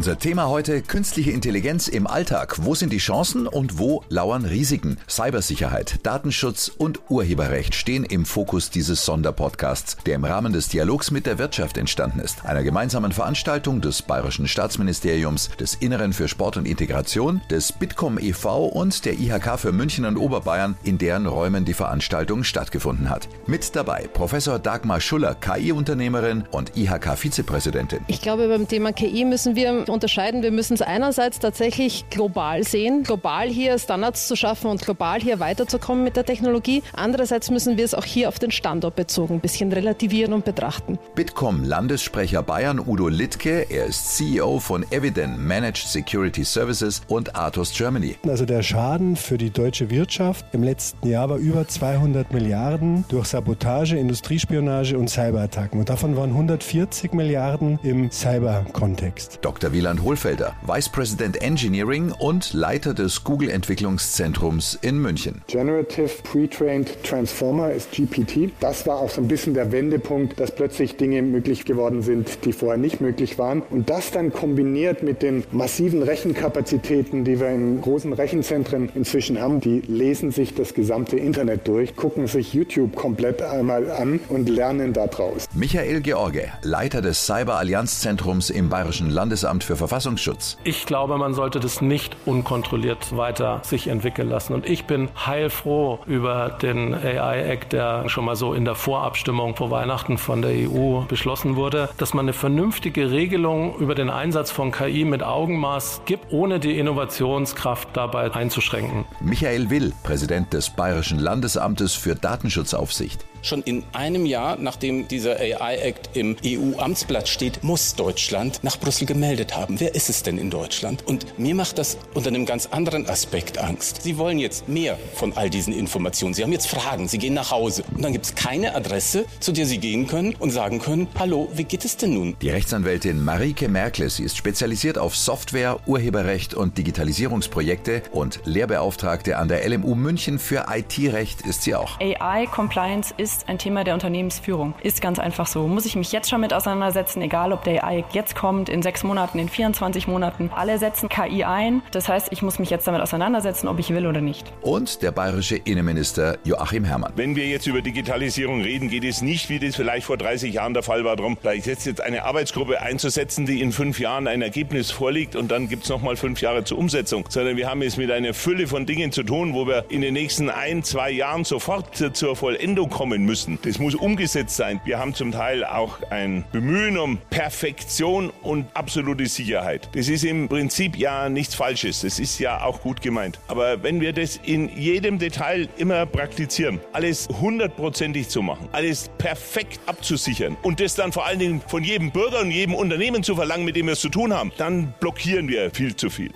[0.00, 2.56] Unser Thema heute künstliche Intelligenz im Alltag.
[2.62, 4.96] Wo sind die Chancen und wo lauern Risiken?
[5.06, 11.26] Cybersicherheit, Datenschutz und Urheberrecht stehen im Fokus dieses Sonderpodcasts, der im Rahmen des Dialogs mit
[11.26, 12.46] der Wirtschaft entstanden ist.
[12.46, 18.68] Einer gemeinsamen Veranstaltung des Bayerischen Staatsministeriums, des Inneren für Sport und Integration, des Bitkom e.V.
[18.68, 23.28] und der IHK für München und Oberbayern, in deren Räumen die Veranstaltung stattgefunden hat.
[23.46, 28.00] Mit dabei Professor Dagmar Schuller, KI-Unternehmerin und IHK-Vizepräsidentin.
[28.06, 30.42] Ich glaube, beim Thema KI müssen wir unterscheiden.
[30.42, 35.40] Wir müssen es einerseits tatsächlich global sehen, global hier Standards zu schaffen und global hier
[35.40, 36.82] weiterzukommen mit der Technologie.
[36.92, 40.98] Andererseits müssen wir es auch hier auf den Standort bezogen ein bisschen relativieren und betrachten.
[41.14, 47.72] Bitkom Landessprecher Bayern Udo Littke, er ist CEO von Eviden Managed Security Services und Atos
[47.72, 48.16] Germany.
[48.28, 53.26] Also der Schaden für die deutsche Wirtschaft im letzten Jahr war über 200 Milliarden durch
[53.26, 55.80] Sabotage, Industriespionage und Cyberattacken.
[55.80, 59.38] Und davon waren 140 Milliarden im Cyber-Kontext.
[59.42, 59.72] Dr.
[59.80, 65.40] Wieland Hohlfelder, Vice President Engineering und Leiter des Google-Entwicklungszentrums in München.
[65.46, 68.52] Generative Pre-Trained Transformer ist GPT.
[68.60, 72.52] Das war auch so ein bisschen der Wendepunkt, dass plötzlich Dinge möglich geworden sind, die
[72.52, 73.62] vorher nicht möglich waren.
[73.70, 79.60] Und das dann kombiniert mit den massiven Rechenkapazitäten, die wir in großen Rechenzentren inzwischen haben,
[79.60, 84.92] die lesen sich das gesamte Internet durch, gucken sich YouTube komplett einmal an und lernen
[84.92, 85.46] daraus.
[85.54, 90.58] Michael George, Leiter des Cyber-Allianzzentrums im Bayerischen Landesamt für Verfassungsschutz.
[90.64, 94.52] Ich glaube, man sollte das nicht unkontrolliert weiter sich entwickeln lassen.
[94.52, 99.70] Und ich bin heilfroh über den AI-Act, der schon mal so in der Vorabstimmung vor
[99.70, 104.72] Weihnachten von der EU beschlossen wurde, dass man eine vernünftige Regelung über den Einsatz von
[104.72, 109.04] KI mit Augenmaß gibt, ohne die Innovationskraft dabei einzuschränken.
[109.20, 113.24] Michael Will, Präsident des Bayerischen Landesamtes für Datenschutzaufsicht.
[113.42, 119.56] Schon in einem Jahr, nachdem dieser AI-Act im EU-Amtsblatt steht, muss Deutschland nach Brüssel gemeldet
[119.56, 119.80] haben.
[119.80, 121.06] Wer ist es denn in Deutschland?
[121.06, 124.02] Und mir macht das unter einem ganz anderen Aspekt Angst.
[124.02, 126.34] Sie wollen jetzt mehr von all diesen Informationen.
[126.34, 127.82] Sie haben jetzt Fragen, Sie gehen nach Hause.
[127.94, 131.48] Und dann gibt es keine Adresse, zu der Sie gehen können und sagen können, hallo,
[131.54, 132.36] wie geht es denn nun?
[132.42, 139.48] Die Rechtsanwältin Marike Merkle, sie ist spezialisiert auf Software, Urheberrecht und Digitalisierungsprojekte und Lehrbeauftragte an
[139.48, 141.98] der LMU München für IT-Recht ist sie auch.
[142.00, 144.74] AI-Compliance ist ist ein Thema der Unternehmensführung.
[144.82, 145.68] Ist ganz einfach so.
[145.68, 149.04] Muss ich mich jetzt schon mit auseinandersetzen, egal ob der AI jetzt kommt, in sechs
[149.04, 150.50] Monaten, in 24 Monaten.
[150.54, 151.82] Alle setzen KI ein.
[151.92, 154.52] Das heißt, ich muss mich jetzt damit auseinandersetzen, ob ich will oder nicht.
[154.62, 157.12] Und der bayerische Innenminister Joachim Herrmann.
[157.14, 160.74] Wenn wir jetzt über Digitalisierung reden, geht es nicht, wie das vielleicht vor 30 Jahren
[160.74, 164.90] der Fall war, darum, vielleicht jetzt eine Arbeitsgruppe einzusetzen, die in fünf Jahren ein Ergebnis
[164.90, 168.10] vorliegt und dann gibt es nochmal fünf Jahre zur Umsetzung, sondern wir haben es mit
[168.10, 171.96] einer Fülle von Dingen zu tun, wo wir in den nächsten ein, zwei Jahren sofort
[172.14, 173.58] zur Vollendung kommen sein müssen.
[173.62, 174.80] Das muss umgesetzt sein.
[174.84, 179.88] Wir haben zum Teil auch ein Bemühen um Perfektion und absolute Sicherheit.
[179.94, 182.00] Das ist im Prinzip ja nichts Falsches.
[182.00, 183.38] Das ist ja auch gut gemeint.
[183.48, 189.80] Aber wenn wir das in jedem Detail immer praktizieren, alles hundertprozentig zu machen, alles perfekt
[189.86, 193.64] abzusichern und das dann vor allen Dingen von jedem Bürger und jedem Unternehmen zu verlangen,
[193.64, 196.32] mit dem wir es zu tun haben, dann blockieren wir viel zu viel.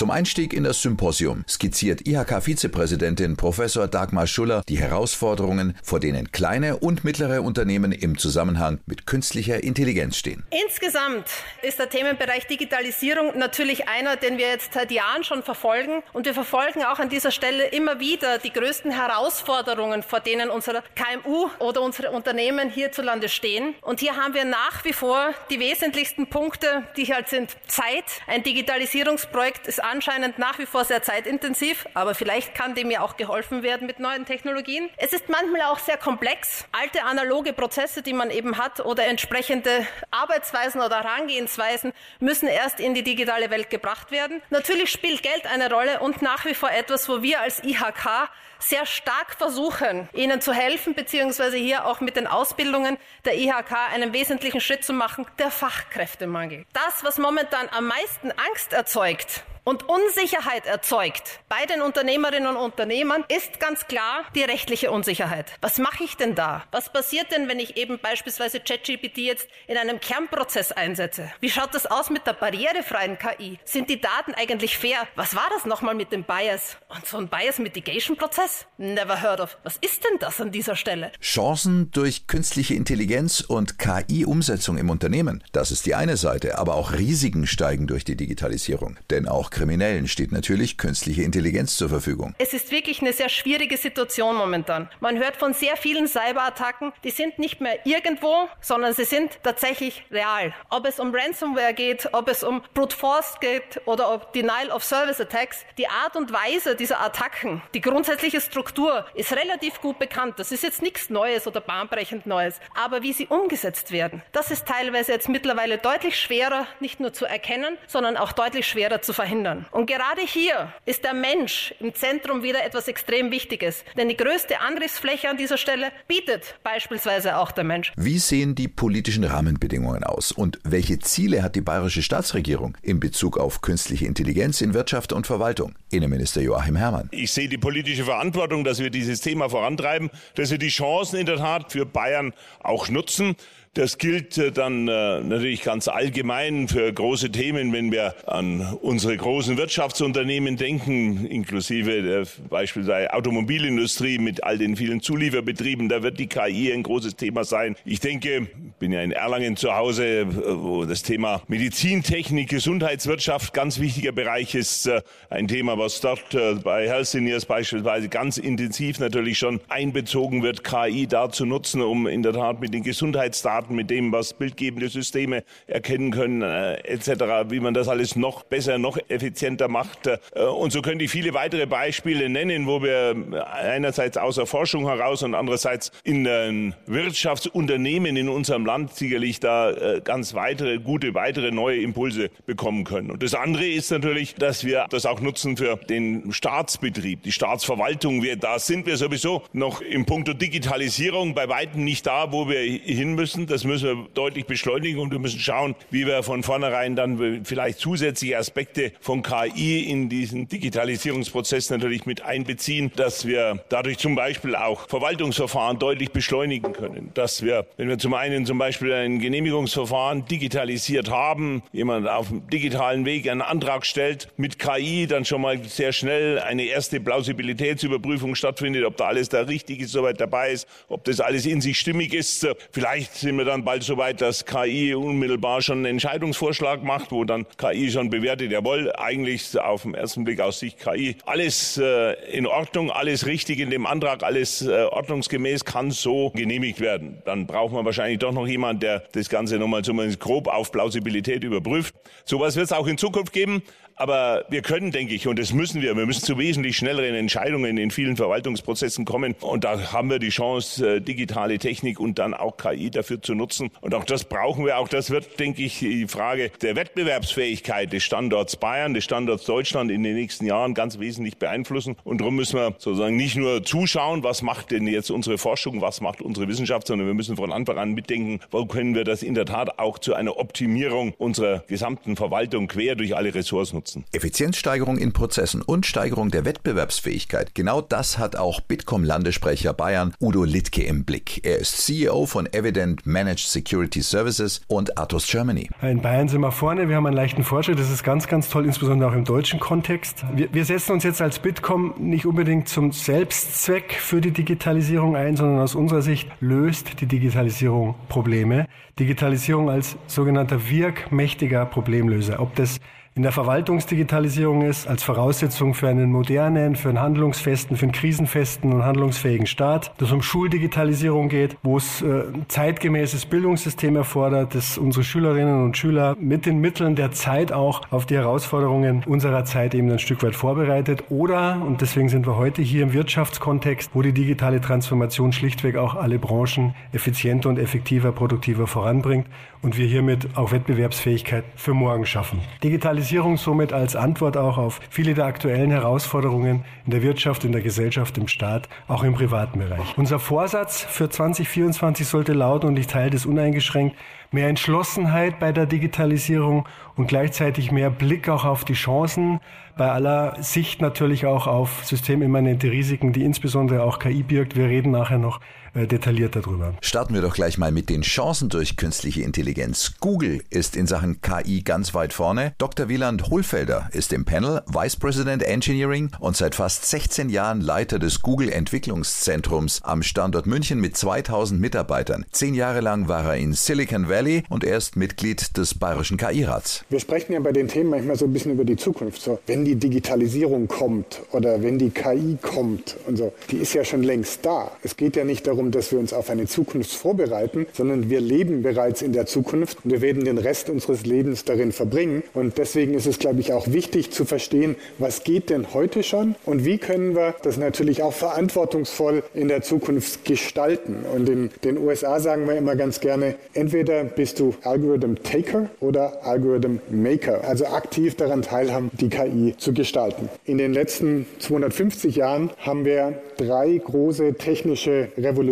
[0.00, 6.78] Zum Einstieg in das Symposium skizziert IHK-Vizepräsidentin Professor Dagmar Schuller die Herausforderungen, vor denen kleine
[6.78, 10.42] und mittlere Unternehmen im Zusammenhang mit künstlicher Intelligenz stehen.
[10.64, 11.26] Insgesamt
[11.60, 16.02] ist der Themenbereich Digitalisierung natürlich einer, den wir jetzt seit Jahren schon verfolgen.
[16.14, 20.82] Und wir verfolgen auch an dieser Stelle immer wieder die größten Herausforderungen, vor denen unsere
[20.96, 23.74] KMU oder unsere Unternehmen hierzulande stehen.
[23.82, 28.04] Und hier haben wir nach wie vor die wesentlichsten Punkte, die halt sind Zeit.
[28.26, 33.16] Ein Digitalisierungsprojekt ist anscheinend nach wie vor sehr zeitintensiv, aber vielleicht kann dem ja auch
[33.16, 34.88] geholfen werden mit neuen Technologien.
[34.96, 36.66] Es ist manchmal auch sehr komplex.
[36.72, 42.94] Alte analoge Prozesse, die man eben hat oder entsprechende Arbeitsweisen oder Herangehensweisen müssen erst in
[42.94, 44.42] die digitale Welt gebracht werden.
[44.50, 48.30] Natürlich spielt Geld eine Rolle und nach wie vor etwas, wo wir als IHK
[48.60, 54.12] sehr stark versuchen, ihnen zu helfen, beziehungsweise hier auch mit den Ausbildungen der IHK einen
[54.12, 56.66] wesentlichen Schritt zu machen, der Fachkräftemangel.
[56.72, 63.24] Das, was momentan am meisten Angst erzeugt, und Unsicherheit erzeugt bei den Unternehmerinnen und Unternehmern,
[63.28, 65.52] ist ganz klar die rechtliche Unsicherheit.
[65.60, 66.64] Was mache ich denn da?
[66.72, 71.30] Was passiert denn, wenn ich eben beispielsweise ChatGPT jetzt in einem Kernprozess einsetze?
[71.38, 73.60] Wie schaut das aus mit der barrierefreien KI?
[73.64, 75.06] Sind die Daten eigentlich fair?
[75.14, 76.76] Was war das nochmal mit dem Bias?
[76.88, 78.66] Und so ein Bias Mitigation Prozess?
[78.76, 79.56] Never heard of.
[79.62, 81.12] Was ist denn das an dieser Stelle?
[81.20, 85.44] Chancen durch künstliche Intelligenz und KI-Umsetzung im Unternehmen.
[85.52, 88.98] Das ist die eine Seite, aber auch Risiken steigen durch die Digitalisierung.
[89.10, 92.34] Denn auch Kriminellen steht natürlich künstliche Intelligenz zur Verfügung.
[92.38, 94.88] Es ist wirklich eine sehr schwierige Situation momentan.
[95.00, 100.02] Man hört von sehr vielen Cyberattacken, die sind nicht mehr irgendwo, sondern sie sind tatsächlich
[100.10, 100.54] real.
[100.70, 104.82] Ob es um Ransomware geht, ob es um Brute Force geht oder ob Denial of
[104.82, 110.38] Service Attacks, die Art und Weise dieser Attacken, die grundsätzliche Struktur ist relativ gut bekannt.
[110.38, 112.60] Das ist jetzt nichts Neues oder bahnbrechend Neues.
[112.74, 117.26] Aber wie sie umgesetzt werden, das ist teilweise jetzt mittlerweile deutlich schwerer, nicht nur zu
[117.26, 119.39] erkennen, sondern auch deutlich schwerer zu verhindern.
[119.70, 123.84] Und gerade hier ist der Mensch im Zentrum wieder etwas extrem Wichtiges.
[123.96, 127.92] Denn die größte Angriffsfläche an dieser Stelle bietet beispielsweise auch der Mensch.
[127.96, 133.38] Wie sehen die politischen Rahmenbedingungen aus und welche Ziele hat die bayerische Staatsregierung in Bezug
[133.38, 135.74] auf künstliche Intelligenz in Wirtschaft und Verwaltung?
[135.90, 137.08] Innenminister Joachim Herrmann.
[137.12, 141.26] Ich sehe die politische Verantwortung, dass wir dieses Thema vorantreiben, dass wir die Chancen in
[141.26, 143.36] der Tat für Bayern auch nutzen.
[143.74, 149.16] Das gilt äh, dann äh, natürlich ganz allgemein für große Themen, wenn wir an unsere
[149.16, 155.88] großen Wirtschaftsunternehmen denken, inklusive der beispielsweise Automobilindustrie mit all den vielen Zulieferbetrieben.
[155.88, 157.76] Da wird die KI ein großes Thema sein.
[157.84, 158.48] Ich denke,
[158.80, 164.56] bin ja in Erlangen zu Hause, äh, wo das Thema Medizintechnik, Gesundheitswirtschaft ganz wichtiger Bereich
[164.56, 164.90] ist.
[165.28, 171.30] Ein Thema, was dort bei Healthineers beispielsweise ganz intensiv natürlich schon einbezogen wird, KI da
[171.30, 175.44] zu nutzen, um in der Tat mit den Gesundheitsdaten Daten, mit dem, was bildgebende Systeme
[175.66, 180.06] erkennen können, äh, etc., wie man das alles noch besser, noch effizienter macht.
[180.06, 183.14] Äh, und so könnte ich viele weitere Beispiele nennen, wo wir
[183.52, 189.70] einerseits aus der Forschung heraus und andererseits in den Wirtschaftsunternehmen in unserem Land sicherlich da
[189.70, 193.10] äh, ganz weitere, gute, weitere neue Impulse bekommen können.
[193.10, 198.22] Und das andere ist natürlich, dass wir das auch nutzen für den Staatsbetrieb, die Staatsverwaltung.
[198.22, 202.60] Wir, da sind wir sowieso noch im Punkto Digitalisierung bei weitem nicht da, wo wir
[202.60, 203.46] hin müssen.
[203.50, 207.80] Das müssen wir deutlich beschleunigen und wir müssen schauen, wie wir von vornherein dann vielleicht
[207.80, 214.54] zusätzliche Aspekte von KI in diesen Digitalisierungsprozess natürlich mit einbeziehen, dass wir dadurch zum Beispiel
[214.54, 217.10] auch Verwaltungsverfahren deutlich beschleunigen können.
[217.14, 222.48] Dass wir, wenn wir zum einen zum Beispiel ein Genehmigungsverfahren digitalisiert haben, jemand auf dem
[222.50, 228.36] digitalen Weg einen Antrag stellt, mit KI dann schon mal sehr schnell eine erste Plausibilitätsüberprüfung
[228.36, 231.80] stattfindet, ob da alles da richtig ist, soweit dabei ist, ob das alles in sich
[231.80, 232.46] stimmig ist.
[232.70, 237.24] Vielleicht sind wir dann bald so weit, dass KI unmittelbar schon einen Entscheidungsvorschlag macht, wo
[237.24, 242.12] dann KI schon bewertet, jawohl, eigentlich auf den ersten Blick aus Sicht KI, alles äh,
[242.30, 247.22] in Ordnung, alles richtig in dem Antrag, alles äh, ordnungsgemäß kann so genehmigt werden.
[247.24, 251.42] Dann braucht man wahrscheinlich doch noch jemand, der das Ganze nochmal zumindest grob auf Plausibilität
[251.42, 251.94] überprüft.
[252.26, 253.62] Sowas wird es auch in Zukunft geben.
[254.00, 257.76] Aber wir können, denke ich, und das müssen wir, wir müssen zu wesentlich schnelleren Entscheidungen
[257.76, 259.34] in vielen Verwaltungsprozessen kommen.
[259.42, 263.34] Und da haben wir die Chance, äh, digitale Technik und dann auch KI dafür zu
[263.34, 263.70] nutzen.
[263.82, 264.78] Und auch das brauchen wir.
[264.78, 269.90] Auch das wird, denke ich, die Frage der Wettbewerbsfähigkeit des Standorts Bayern, des Standorts Deutschland
[269.90, 271.96] in den nächsten Jahren ganz wesentlich beeinflussen.
[272.02, 276.00] Und darum müssen wir sozusagen nicht nur zuschauen, was macht denn jetzt unsere Forschung, was
[276.00, 279.34] macht unsere Wissenschaft, sondern wir müssen von Anfang an mitdenken, wo können wir das in
[279.34, 284.04] der Tat auch zu einer Optimierung unserer gesamten Verwaltung quer durch alle Ressorts nutzen nutzen.
[284.12, 287.54] Effizienzsteigerung in Prozessen und Steigerung der Wettbewerbsfähigkeit.
[287.54, 291.44] Genau das hat auch Bitkom-Landessprecher Bayern Udo Littke im Blick.
[291.44, 295.68] Er ist CEO von Evident Managed Security Services und Atos Germany.
[295.82, 297.78] In Bayern sind wir vorne, wir haben einen leichten Fortschritt.
[297.78, 300.24] Das ist ganz, ganz toll, insbesondere auch im deutschen Kontext.
[300.34, 305.36] Wir, wir setzen uns jetzt als Bitkom nicht unbedingt zum Selbstzweck für die Digitalisierung ein,
[305.36, 308.66] sondern aus unserer Sicht löst die Digitalisierung Probleme.
[308.98, 312.40] Digitalisierung als sogenannter wirkmächtiger Problemlöser.
[312.40, 312.80] Ob das
[313.20, 318.72] in der Verwaltungsdigitalisierung ist, als Voraussetzung für einen modernen, für einen handlungsfesten, für einen krisenfesten
[318.72, 324.78] und handlungsfähigen Staat, dass es um Schuldigitalisierung geht, wo es äh, zeitgemäßes Bildungssystem erfordert, dass
[324.78, 329.74] unsere Schülerinnen und Schüler mit den Mitteln der Zeit auch auf die Herausforderungen unserer Zeit
[329.74, 334.00] eben ein Stück weit vorbereitet oder, und deswegen sind wir heute hier im Wirtschaftskontext, wo
[334.00, 339.26] die digitale Transformation schlichtweg auch alle Branchen effizienter und effektiver, produktiver voranbringt
[339.60, 342.40] und wir hiermit auch Wettbewerbsfähigkeit für morgen schaffen.
[342.64, 347.60] Digitalisierung somit als Antwort auch auf viele der aktuellen Herausforderungen in der Wirtschaft, in der
[347.60, 349.96] Gesellschaft, im Staat, auch im privaten Bereich.
[349.96, 353.96] Unser Vorsatz für 2024 sollte lauten, und ich teile das uneingeschränkt,
[354.30, 359.40] mehr Entschlossenheit bei der Digitalisierung und gleichzeitig mehr Blick auch auf die Chancen,
[359.76, 364.56] bei aller Sicht natürlich auch auf systemimmanente Risiken, die insbesondere auch KI birgt.
[364.56, 365.40] Wir reden nachher noch
[365.74, 366.74] detailliert darüber.
[366.80, 369.94] Starten wir doch gleich mal mit den Chancen durch künstliche Intelligenz.
[370.00, 372.54] Google ist in Sachen KI ganz weit vorne.
[372.58, 372.88] Dr.
[372.88, 378.22] Wieland Hohlfelder ist im Panel Vice President Engineering und seit fast 16 Jahren Leiter des
[378.22, 382.24] Google Entwicklungszentrums am Standort München mit 2000 Mitarbeitern.
[382.30, 386.16] Zehn Jahre lang war er in Silicon Valley Valley und er ist Mitglied des Bayerischen
[386.16, 386.84] KI-Rats.
[386.90, 389.20] Wir sprechen ja bei den Themen manchmal so ein bisschen über die Zukunft.
[389.20, 393.84] So, wenn die Digitalisierung kommt oder wenn die KI kommt und so, die ist ja
[393.84, 394.70] schon längst da.
[394.82, 398.62] Es geht ja nicht darum, dass wir uns auf eine Zukunft vorbereiten, sondern wir leben
[398.62, 402.22] bereits in der Zukunft und wir werden den Rest unseres Lebens darin verbringen.
[402.32, 406.34] Und deswegen ist es, glaube ich, auch wichtig zu verstehen, was geht denn heute schon
[406.46, 411.04] und wie können wir das natürlich auch verantwortungsvoll in der Zukunft gestalten.
[411.14, 416.24] Und in den USA sagen wir immer ganz gerne, entweder bist du Algorithm Taker oder
[416.24, 420.28] Algorithm Maker, also aktiv daran teilhaben, die KI zu gestalten.
[420.44, 425.49] In den letzten 250 Jahren haben wir drei große technische Revolutionen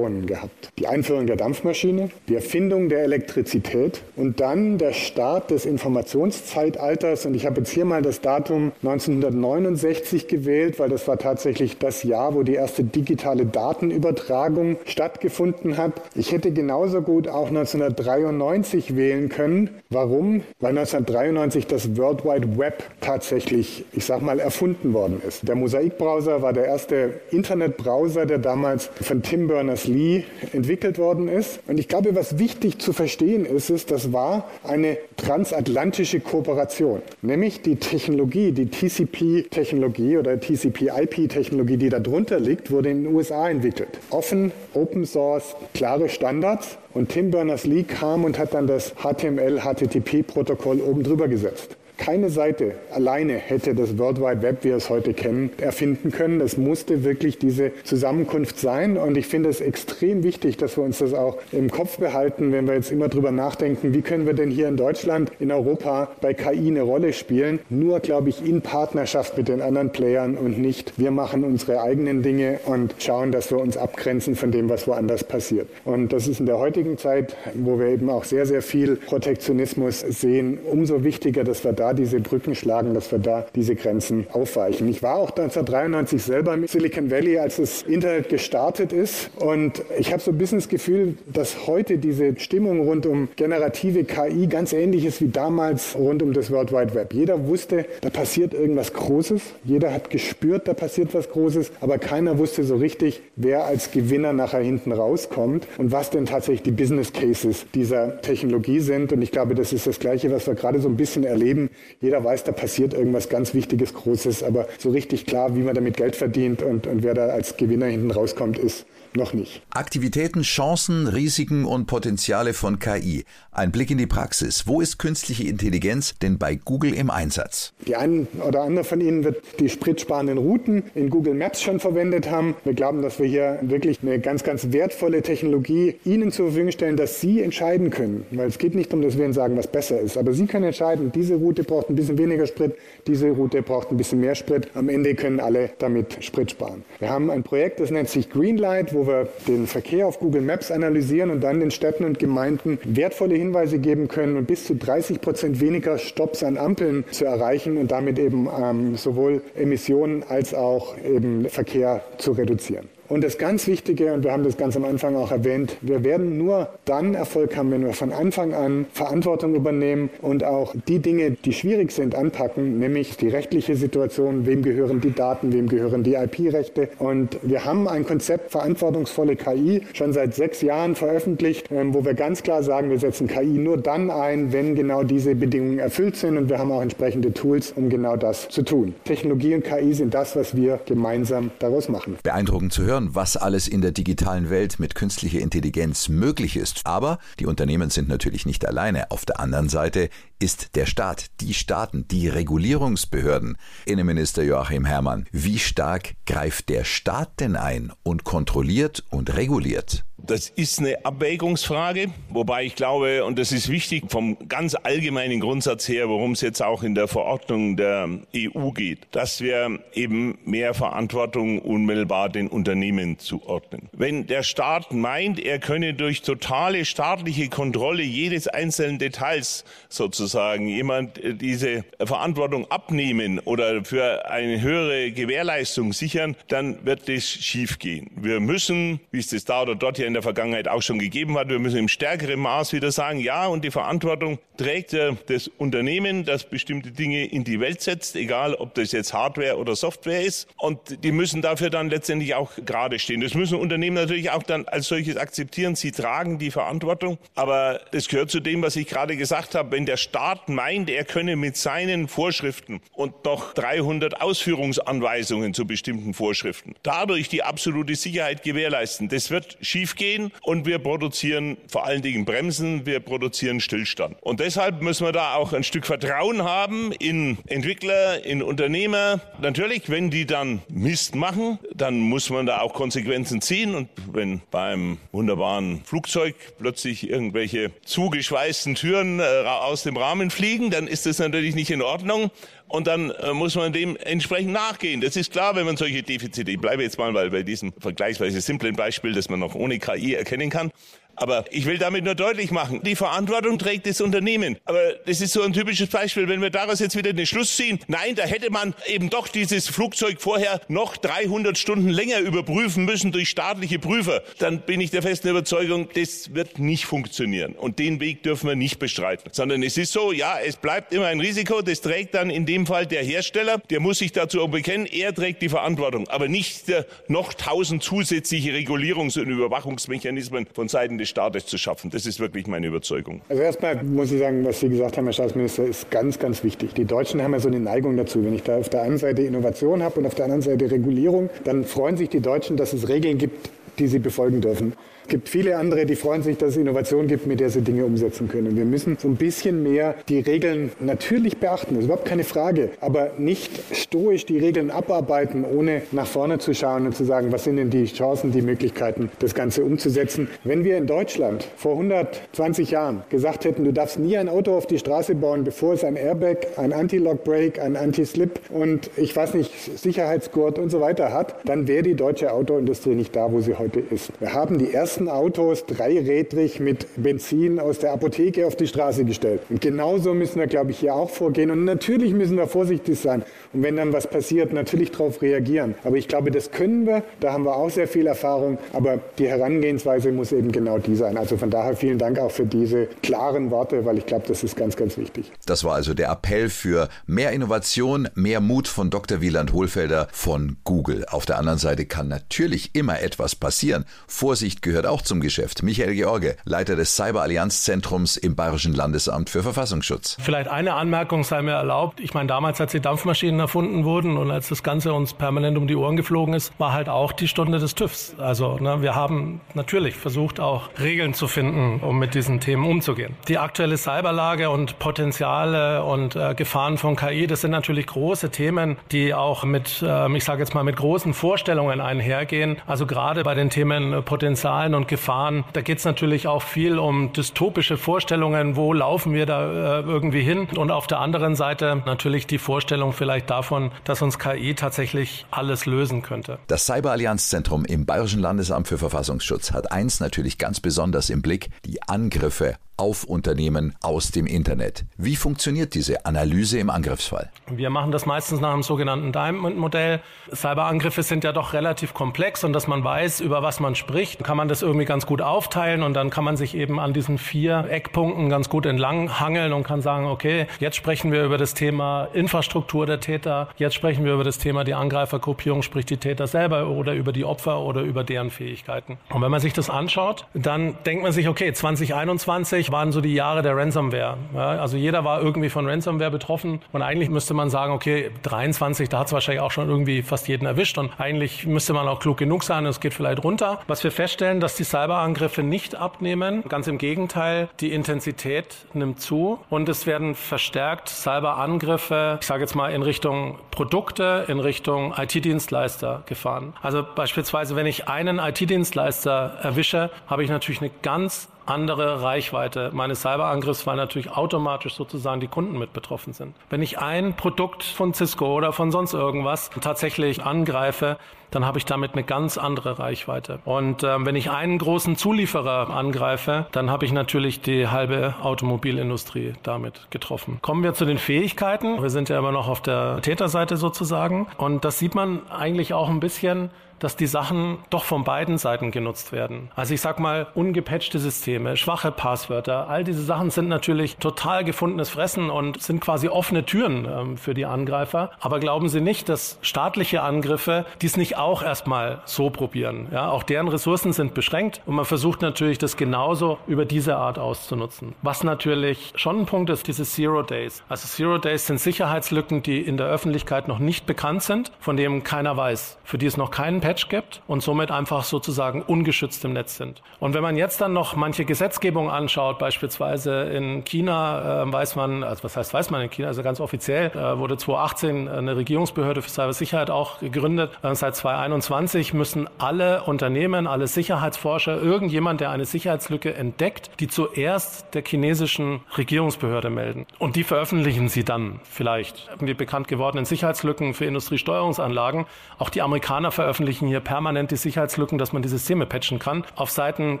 [0.26, 0.70] gehabt.
[0.78, 7.26] Die Einführung der Dampfmaschine, die Erfindung der Elektrizität und dann der Start des Informationszeitalters.
[7.26, 12.02] Und ich habe jetzt hier mal das Datum 1969 gewählt, weil das war tatsächlich das
[12.02, 15.92] Jahr, wo die erste digitale Datenübertragung stattgefunden hat.
[16.14, 19.70] Ich hätte genauso gut auch 1993 wählen können.
[19.90, 20.42] Warum?
[20.60, 25.46] Weil 1993 das World Wide Web tatsächlich, ich sag mal, erfunden worden ist.
[25.46, 31.60] Der Mosaikbrowser war der erste Internetbrowser, der damals von Tim Berners-Lee entwickelt worden ist.
[31.66, 37.62] Und ich glaube, was wichtig zu verstehen ist, ist, das war eine transatlantische Kooperation, nämlich
[37.62, 44.00] die Technologie, die TCP-Technologie oder TCP-IP-Technologie, die darunter liegt, wurde in den USA entwickelt.
[44.10, 46.78] Offen, Open Source, klare Standards.
[46.92, 51.76] Und Tim Berners-Lee kam und hat dann das HTML-HTTP-Protokoll oben drüber gesetzt.
[51.96, 56.40] Keine Seite alleine hätte das World Wide Web, wie wir es heute kennen, erfinden können.
[56.40, 58.96] Es musste wirklich diese Zusammenkunft sein.
[58.96, 62.66] Und ich finde es extrem wichtig, dass wir uns das auch im Kopf behalten, wenn
[62.66, 66.34] wir jetzt immer drüber nachdenken, wie können wir denn hier in Deutschland, in Europa bei
[66.34, 67.60] KI eine Rolle spielen.
[67.70, 72.22] Nur, glaube ich, in Partnerschaft mit den anderen Playern und nicht, wir machen unsere eigenen
[72.22, 75.68] Dinge und schauen, dass wir uns abgrenzen von dem, was woanders passiert.
[75.84, 80.00] Und das ist in der heutigen Zeit, wo wir eben auch sehr, sehr viel Protektionismus
[80.00, 84.26] sehen, umso wichtiger, dass wir da da diese Brücken schlagen, dass wir da diese Grenzen
[84.32, 84.88] aufweichen.
[84.88, 89.30] Ich war auch 1993 selber im Silicon Valley, als das Internet gestartet ist.
[89.36, 94.04] Und ich habe so ein bisschen das Gefühl, dass heute diese Stimmung rund um generative
[94.04, 97.12] KI ganz ähnlich ist wie damals rund um das World Wide Web.
[97.12, 99.42] Jeder wusste, da passiert irgendwas Großes.
[99.64, 101.70] Jeder hat gespürt, da passiert was Großes.
[101.82, 106.62] Aber keiner wusste so richtig, wer als Gewinner nachher hinten rauskommt und was denn tatsächlich
[106.62, 109.12] die Business Cases dieser Technologie sind.
[109.12, 111.68] Und ich glaube, das ist das Gleiche, was wir gerade so ein bisschen erleben
[112.00, 115.96] jeder weiß, da passiert irgendwas ganz Wichtiges, Großes, aber so richtig klar, wie man damit
[115.96, 118.86] Geld verdient und, und wer da als Gewinner hinten rauskommt, ist
[119.16, 119.62] noch nicht.
[119.70, 123.24] Aktivitäten, Chancen, Risiken und Potenziale von KI.
[123.52, 124.66] Ein Blick in die Praxis.
[124.66, 127.72] Wo ist künstliche Intelligenz denn bei Google im Einsatz?
[127.86, 132.30] Die einen oder andere von Ihnen wird die spritsparenden Routen in Google Maps schon verwendet
[132.30, 132.56] haben.
[132.64, 136.96] Wir glauben, dass wir hier wirklich eine ganz, ganz wertvolle Technologie Ihnen zur Verfügung stellen,
[136.96, 138.26] dass Sie entscheiden können.
[138.32, 140.16] Weil es geht nicht darum, dass wir Ihnen sagen, was besser ist.
[140.16, 142.74] Aber Sie können entscheiden, diese Route braucht ein bisschen weniger Sprit,
[143.06, 144.68] diese Route braucht ein bisschen mehr Sprit.
[144.74, 146.84] Am Ende können alle damit Sprit sparen.
[146.98, 150.70] Wir haben ein Projekt, das nennt sich Greenlight, wo wir den Verkehr auf Google Maps
[150.70, 155.20] analysieren und dann den Städten und Gemeinden wertvolle Hinweise geben können und bis zu 30
[155.20, 160.96] Prozent weniger Stops an Ampeln zu erreichen und damit eben ähm, sowohl Emissionen als auch
[160.98, 162.93] eben Verkehr zu reduzieren.
[163.08, 166.38] Und das ganz Wichtige, und wir haben das ganz am Anfang auch erwähnt, wir werden
[166.38, 171.32] nur dann Erfolg haben, wenn wir von Anfang an Verantwortung übernehmen und auch die Dinge,
[171.32, 176.14] die schwierig sind, anpacken, nämlich die rechtliche Situation, wem gehören die Daten, wem gehören die
[176.14, 176.88] IP-Rechte.
[176.98, 182.14] Und wir haben ein Konzept verantwortungsvolle KI schon seit sechs Jahren veröffentlicht, ähm, wo wir
[182.14, 186.38] ganz klar sagen, wir setzen KI nur dann ein, wenn genau diese Bedingungen erfüllt sind.
[186.38, 188.94] Und wir haben auch entsprechende Tools, um genau das zu tun.
[189.04, 192.16] Technologie und KI sind das, was wir gemeinsam daraus machen.
[192.22, 196.82] Beeindruckend zu hören hören, was alles in der digitalen Welt mit künstlicher Intelligenz möglich ist.
[196.84, 199.10] Aber die Unternehmen sind natürlich nicht alleine.
[199.10, 203.56] Auf der anderen Seite ist der Staat, die Staaten, die Regulierungsbehörden.
[203.84, 210.04] Innenminister Joachim Herrmann, wie stark greift der Staat denn ein und kontrolliert und reguliert?
[210.26, 215.86] Das ist eine Abwägungsfrage, wobei ich glaube, und das ist wichtig vom ganz allgemeinen Grundsatz
[215.86, 220.72] her, worum es jetzt auch in der Verordnung der EU geht, dass wir eben mehr
[220.72, 223.90] Verantwortung unmittelbar den Unternehmen zuordnen.
[223.92, 231.22] Wenn der Staat meint, er könne durch totale staatliche Kontrolle jedes einzelnen Details sozusagen jemand
[231.22, 238.10] äh, diese Verantwortung abnehmen oder für eine höhere Gewährleistung sichern, dann wird das schiefgehen.
[238.16, 241.36] Wir müssen, wie es das da oder dort ja in der Vergangenheit auch schon gegeben
[241.36, 241.48] hat.
[241.48, 244.94] Wir müssen im stärkeren Maß wieder sagen, ja, und die Verantwortung trägt
[245.26, 249.74] das Unternehmen, das bestimmte Dinge in die Welt setzt, egal ob das jetzt Hardware oder
[249.74, 250.46] Software ist.
[250.56, 253.22] Und die müssen dafür dann letztendlich auch gerade stehen.
[253.22, 255.74] Das müssen Unternehmen natürlich auch dann als solches akzeptieren.
[255.74, 257.18] Sie tragen die Verantwortung.
[257.34, 259.72] Aber das gehört zu dem, was ich gerade gesagt habe.
[259.72, 266.14] Wenn der Staat meint, er könne mit seinen Vorschriften und noch 300 Ausführungsanweisungen zu bestimmten
[266.14, 269.58] Vorschriften dadurch die absolute Sicherheit gewährleisten, das wird
[270.04, 274.16] schiefgehen und wir produzieren vor allen Dingen Bremsen, wir produzieren Stillstand.
[274.22, 279.20] Und deshalb müssen wir da auch ein Stück Vertrauen haben in Entwickler, in Unternehmer.
[279.40, 283.74] Natürlich, wenn die dann Mist machen, dann muss man da auch Konsequenzen ziehen.
[283.74, 290.86] Und wenn beim wunderbaren Flugzeug plötzlich irgendwelche zugeschweißten Türen äh, aus dem Rahmen fliegen, dann
[290.86, 292.30] ist das natürlich nicht in Ordnung.
[292.74, 295.00] Und dann äh, muss man dem entsprechend nachgehen.
[295.00, 298.74] Das ist klar, wenn man solche Defizite, ich bleibe jetzt mal bei diesem vergleichsweise simplen
[298.74, 300.72] Beispiel, das man noch ohne KI erkennen kann,
[301.16, 304.56] aber ich will damit nur deutlich machen, die Verantwortung trägt das Unternehmen.
[304.64, 307.78] Aber das ist so ein typisches Beispiel, wenn wir daraus jetzt wieder den Schluss ziehen,
[307.86, 313.12] nein, da hätte man eben doch dieses Flugzeug vorher noch 300 Stunden länger überprüfen müssen
[313.12, 317.54] durch staatliche Prüfer, dann bin ich der festen Überzeugung, das wird nicht funktionieren.
[317.54, 319.30] Und den Weg dürfen wir nicht bestreiten.
[319.32, 322.66] Sondern es ist so, ja, es bleibt immer ein Risiko, das trägt dann in dem
[322.66, 326.64] Fall der Hersteller, der muss sich dazu bekennen, er trägt die Verantwortung, aber nicht
[327.08, 331.90] noch tausend zusätzliche Regulierungs- und Überwachungsmechanismen von Seiten des des Staates zu schaffen.
[331.90, 333.20] Das ist wirklich meine Überzeugung.
[333.28, 336.74] Also erstmal muss ich sagen, was Sie gesagt haben, Herr Staatsminister, ist ganz, ganz wichtig.
[336.74, 338.24] Die Deutschen haben ja so eine Neigung dazu.
[338.24, 341.30] Wenn ich da auf der einen Seite Innovation habe und auf der anderen Seite Regulierung,
[341.44, 344.72] dann freuen sich die Deutschen, dass es Regeln gibt, die sie befolgen dürfen.
[345.04, 347.84] Es gibt viele andere, die freuen sich, dass es Innovation gibt, mit der sie Dinge
[347.84, 348.56] umsetzen können.
[348.56, 352.70] Wir müssen so ein bisschen mehr die Regeln natürlich beachten, das ist überhaupt keine Frage,
[352.80, 357.44] aber nicht stoisch die Regeln abarbeiten, ohne nach vorne zu schauen und zu sagen, was
[357.44, 360.26] sind denn die Chancen, die Möglichkeiten, das Ganze umzusetzen.
[360.42, 364.66] Wenn wir in Deutschland vor 120 Jahren gesagt hätten, du darfst nie ein Auto auf
[364.66, 369.52] die Straße bauen, bevor es ein Airbag, ein Anti-Lock-Brake, ein Anti-Slip und ich weiß nicht,
[369.78, 373.80] Sicherheitsgurt und so weiter hat, dann wäre die deutsche Autoindustrie nicht da, wo sie heute
[373.80, 374.10] ist.
[374.18, 379.04] Wir haben die ersten ersten Autos dreirädrig mit Benzin aus der Apotheke auf die Straße
[379.04, 379.40] gestellt.
[379.50, 381.50] Und genauso müssen wir, glaube ich, hier auch vorgehen.
[381.50, 383.24] Und natürlich müssen wir vorsichtig sein.
[383.52, 385.74] Und wenn dann was passiert, natürlich darauf reagieren.
[385.82, 387.02] Aber ich glaube, das können wir.
[387.18, 388.58] Da haben wir auch sehr viel Erfahrung.
[388.72, 391.16] Aber die Herangehensweise muss eben genau die sein.
[391.16, 394.56] Also von daher vielen Dank auch für diese klaren Worte, weil ich glaube, das ist
[394.56, 395.32] ganz, ganz wichtig.
[395.44, 399.20] Das war also der Appell für mehr Innovation, mehr Mut von Dr.
[399.20, 401.04] Wieland Hohlfelder von Google.
[401.10, 403.86] Auf der anderen Seite kann natürlich immer etwas passieren.
[404.06, 405.62] Vorsicht gehört gehört auch zum Geschäft.
[405.62, 410.16] Michael George, Leiter des Cyber-Allianz-Zentrums im Bayerischen Landesamt für Verfassungsschutz.
[410.20, 412.00] Vielleicht eine Anmerkung sei mir erlaubt.
[412.00, 415.66] Ich meine, damals, als die Dampfmaschinen erfunden wurden und als das Ganze uns permanent um
[415.66, 418.16] die Ohren geflogen ist, war halt auch die Stunde des TÜVs.
[418.18, 423.14] Also ne, wir haben natürlich versucht, auch Regeln zu finden, um mit diesen Themen umzugehen.
[423.28, 428.76] Die aktuelle Cyberlage und Potenziale und äh, Gefahren von KI, das sind natürlich große Themen,
[428.92, 432.58] die auch mit, äh, ich sage jetzt mal, mit großen Vorstellungen einhergehen.
[432.66, 435.44] Also gerade bei den Themen Potenzialen und Gefahren.
[435.52, 440.22] Da geht es natürlich auch viel um dystopische Vorstellungen, wo laufen wir da äh, irgendwie
[440.22, 440.48] hin.
[440.56, 445.66] Und auf der anderen Seite natürlich die Vorstellung vielleicht davon, dass uns KI tatsächlich alles
[445.66, 446.38] lösen könnte.
[446.46, 451.82] Das Cyberallianzzentrum im Bayerischen Landesamt für Verfassungsschutz hat eins natürlich ganz besonders im Blick, die
[451.82, 454.84] Angriffe auf Unternehmen aus dem Internet.
[454.96, 457.30] Wie funktioniert diese Analyse im Angriffsfall?
[457.48, 460.00] Wir machen das meistens nach dem sogenannten Diamond-Modell.
[460.32, 464.36] Cyberangriffe sind ja doch relativ komplex und dass man weiß, über was man spricht, kann
[464.36, 467.66] man das irgendwie ganz gut aufteilen und dann kann man sich eben an diesen vier
[467.68, 472.08] Eckpunkten ganz gut entlang hangeln und kann sagen, okay, jetzt sprechen wir über das Thema
[472.12, 476.66] Infrastruktur der Täter, jetzt sprechen wir über das Thema die Angreifergruppierung, sprich die Täter selber
[476.68, 478.98] oder über die Opfer oder über deren Fähigkeiten.
[479.10, 483.00] Und wenn man sich das anschaut, dann denkt man sich, okay, 2021 1990 waren so
[483.00, 484.16] die Jahre der Ransomware.
[484.34, 488.88] Ja, also jeder war irgendwie von Ransomware betroffen und eigentlich müsste man sagen, okay, 23,
[488.88, 492.00] da hat es wahrscheinlich auch schon irgendwie fast jeden erwischt und eigentlich müsste man auch
[492.00, 493.60] klug genug sein es geht vielleicht runter.
[493.66, 499.38] Was wir feststellen, dass die Cyberangriffe nicht abnehmen, ganz im Gegenteil, die Intensität nimmt zu
[499.50, 506.02] und es werden verstärkt Cyberangriffe, ich sage jetzt mal in Richtung Produkte, in Richtung IT-Dienstleister
[506.06, 506.54] gefahren.
[506.62, 513.02] Also beispielsweise, wenn ich einen IT-Dienstleister erwische, habe ich natürlich eine ganz andere Reichweite meines
[513.02, 516.34] Cyberangriffs, weil natürlich automatisch sozusagen die Kunden mit betroffen sind.
[516.50, 520.98] Wenn ich ein Produkt von Cisco oder von sonst irgendwas tatsächlich angreife,
[521.30, 523.40] dann habe ich damit eine ganz andere Reichweite.
[523.44, 529.34] Und äh, wenn ich einen großen Zulieferer angreife, dann habe ich natürlich die halbe Automobilindustrie
[529.42, 530.38] damit getroffen.
[530.42, 531.82] Kommen wir zu den Fähigkeiten.
[531.82, 534.28] Wir sind ja immer noch auf der Täterseite sozusagen.
[534.36, 538.70] Und das sieht man eigentlich auch ein bisschen dass die Sachen doch von beiden Seiten
[538.70, 539.50] genutzt werden.
[539.54, 544.90] Also ich sag mal, ungepatchte Systeme, schwache Passwörter, all diese Sachen sind natürlich total gefundenes
[544.90, 548.10] Fressen und sind quasi offene Türen ähm, für die Angreifer.
[548.20, 552.88] Aber glauben Sie nicht, dass staatliche Angriffe dies nicht auch erstmal so probieren.
[552.92, 557.18] Ja, auch deren Ressourcen sind beschränkt und man versucht natürlich, das genauso über diese Art
[557.18, 557.94] auszunutzen.
[558.02, 560.62] Was natürlich schon ein Punkt ist, diese Zero Days.
[560.68, 565.04] Also Zero Days sind Sicherheitslücken, die in der Öffentlichkeit noch nicht bekannt sind, von denen
[565.04, 569.34] keiner weiß, für die es noch keinen Patch gibt und somit einfach sozusagen ungeschützt im
[569.34, 569.82] Netz sind.
[570.00, 575.02] Und wenn man jetzt dann noch manche Gesetzgebung anschaut, beispielsweise in China äh, weiß man,
[575.04, 579.02] also was heißt weiß man in China, also ganz offiziell äh, wurde 2018 eine Regierungsbehörde
[579.02, 580.52] für Cybersicherheit auch gegründet.
[580.62, 587.74] Äh, seit 2021 müssen alle Unternehmen, alle Sicherheitsforscher, irgendjemand, der eine Sicherheitslücke entdeckt, die zuerst
[587.74, 589.84] der chinesischen Regierungsbehörde melden.
[589.98, 592.08] Und die veröffentlichen sie dann vielleicht.
[592.22, 595.04] Die bekannt gewordenen Sicherheitslücken für Industriesteuerungsanlagen.
[595.38, 599.24] Auch die Amerikaner veröffentlichen hier permanent die Sicherheitslücken, dass man die Systeme patchen kann.
[599.36, 600.00] Auf Seiten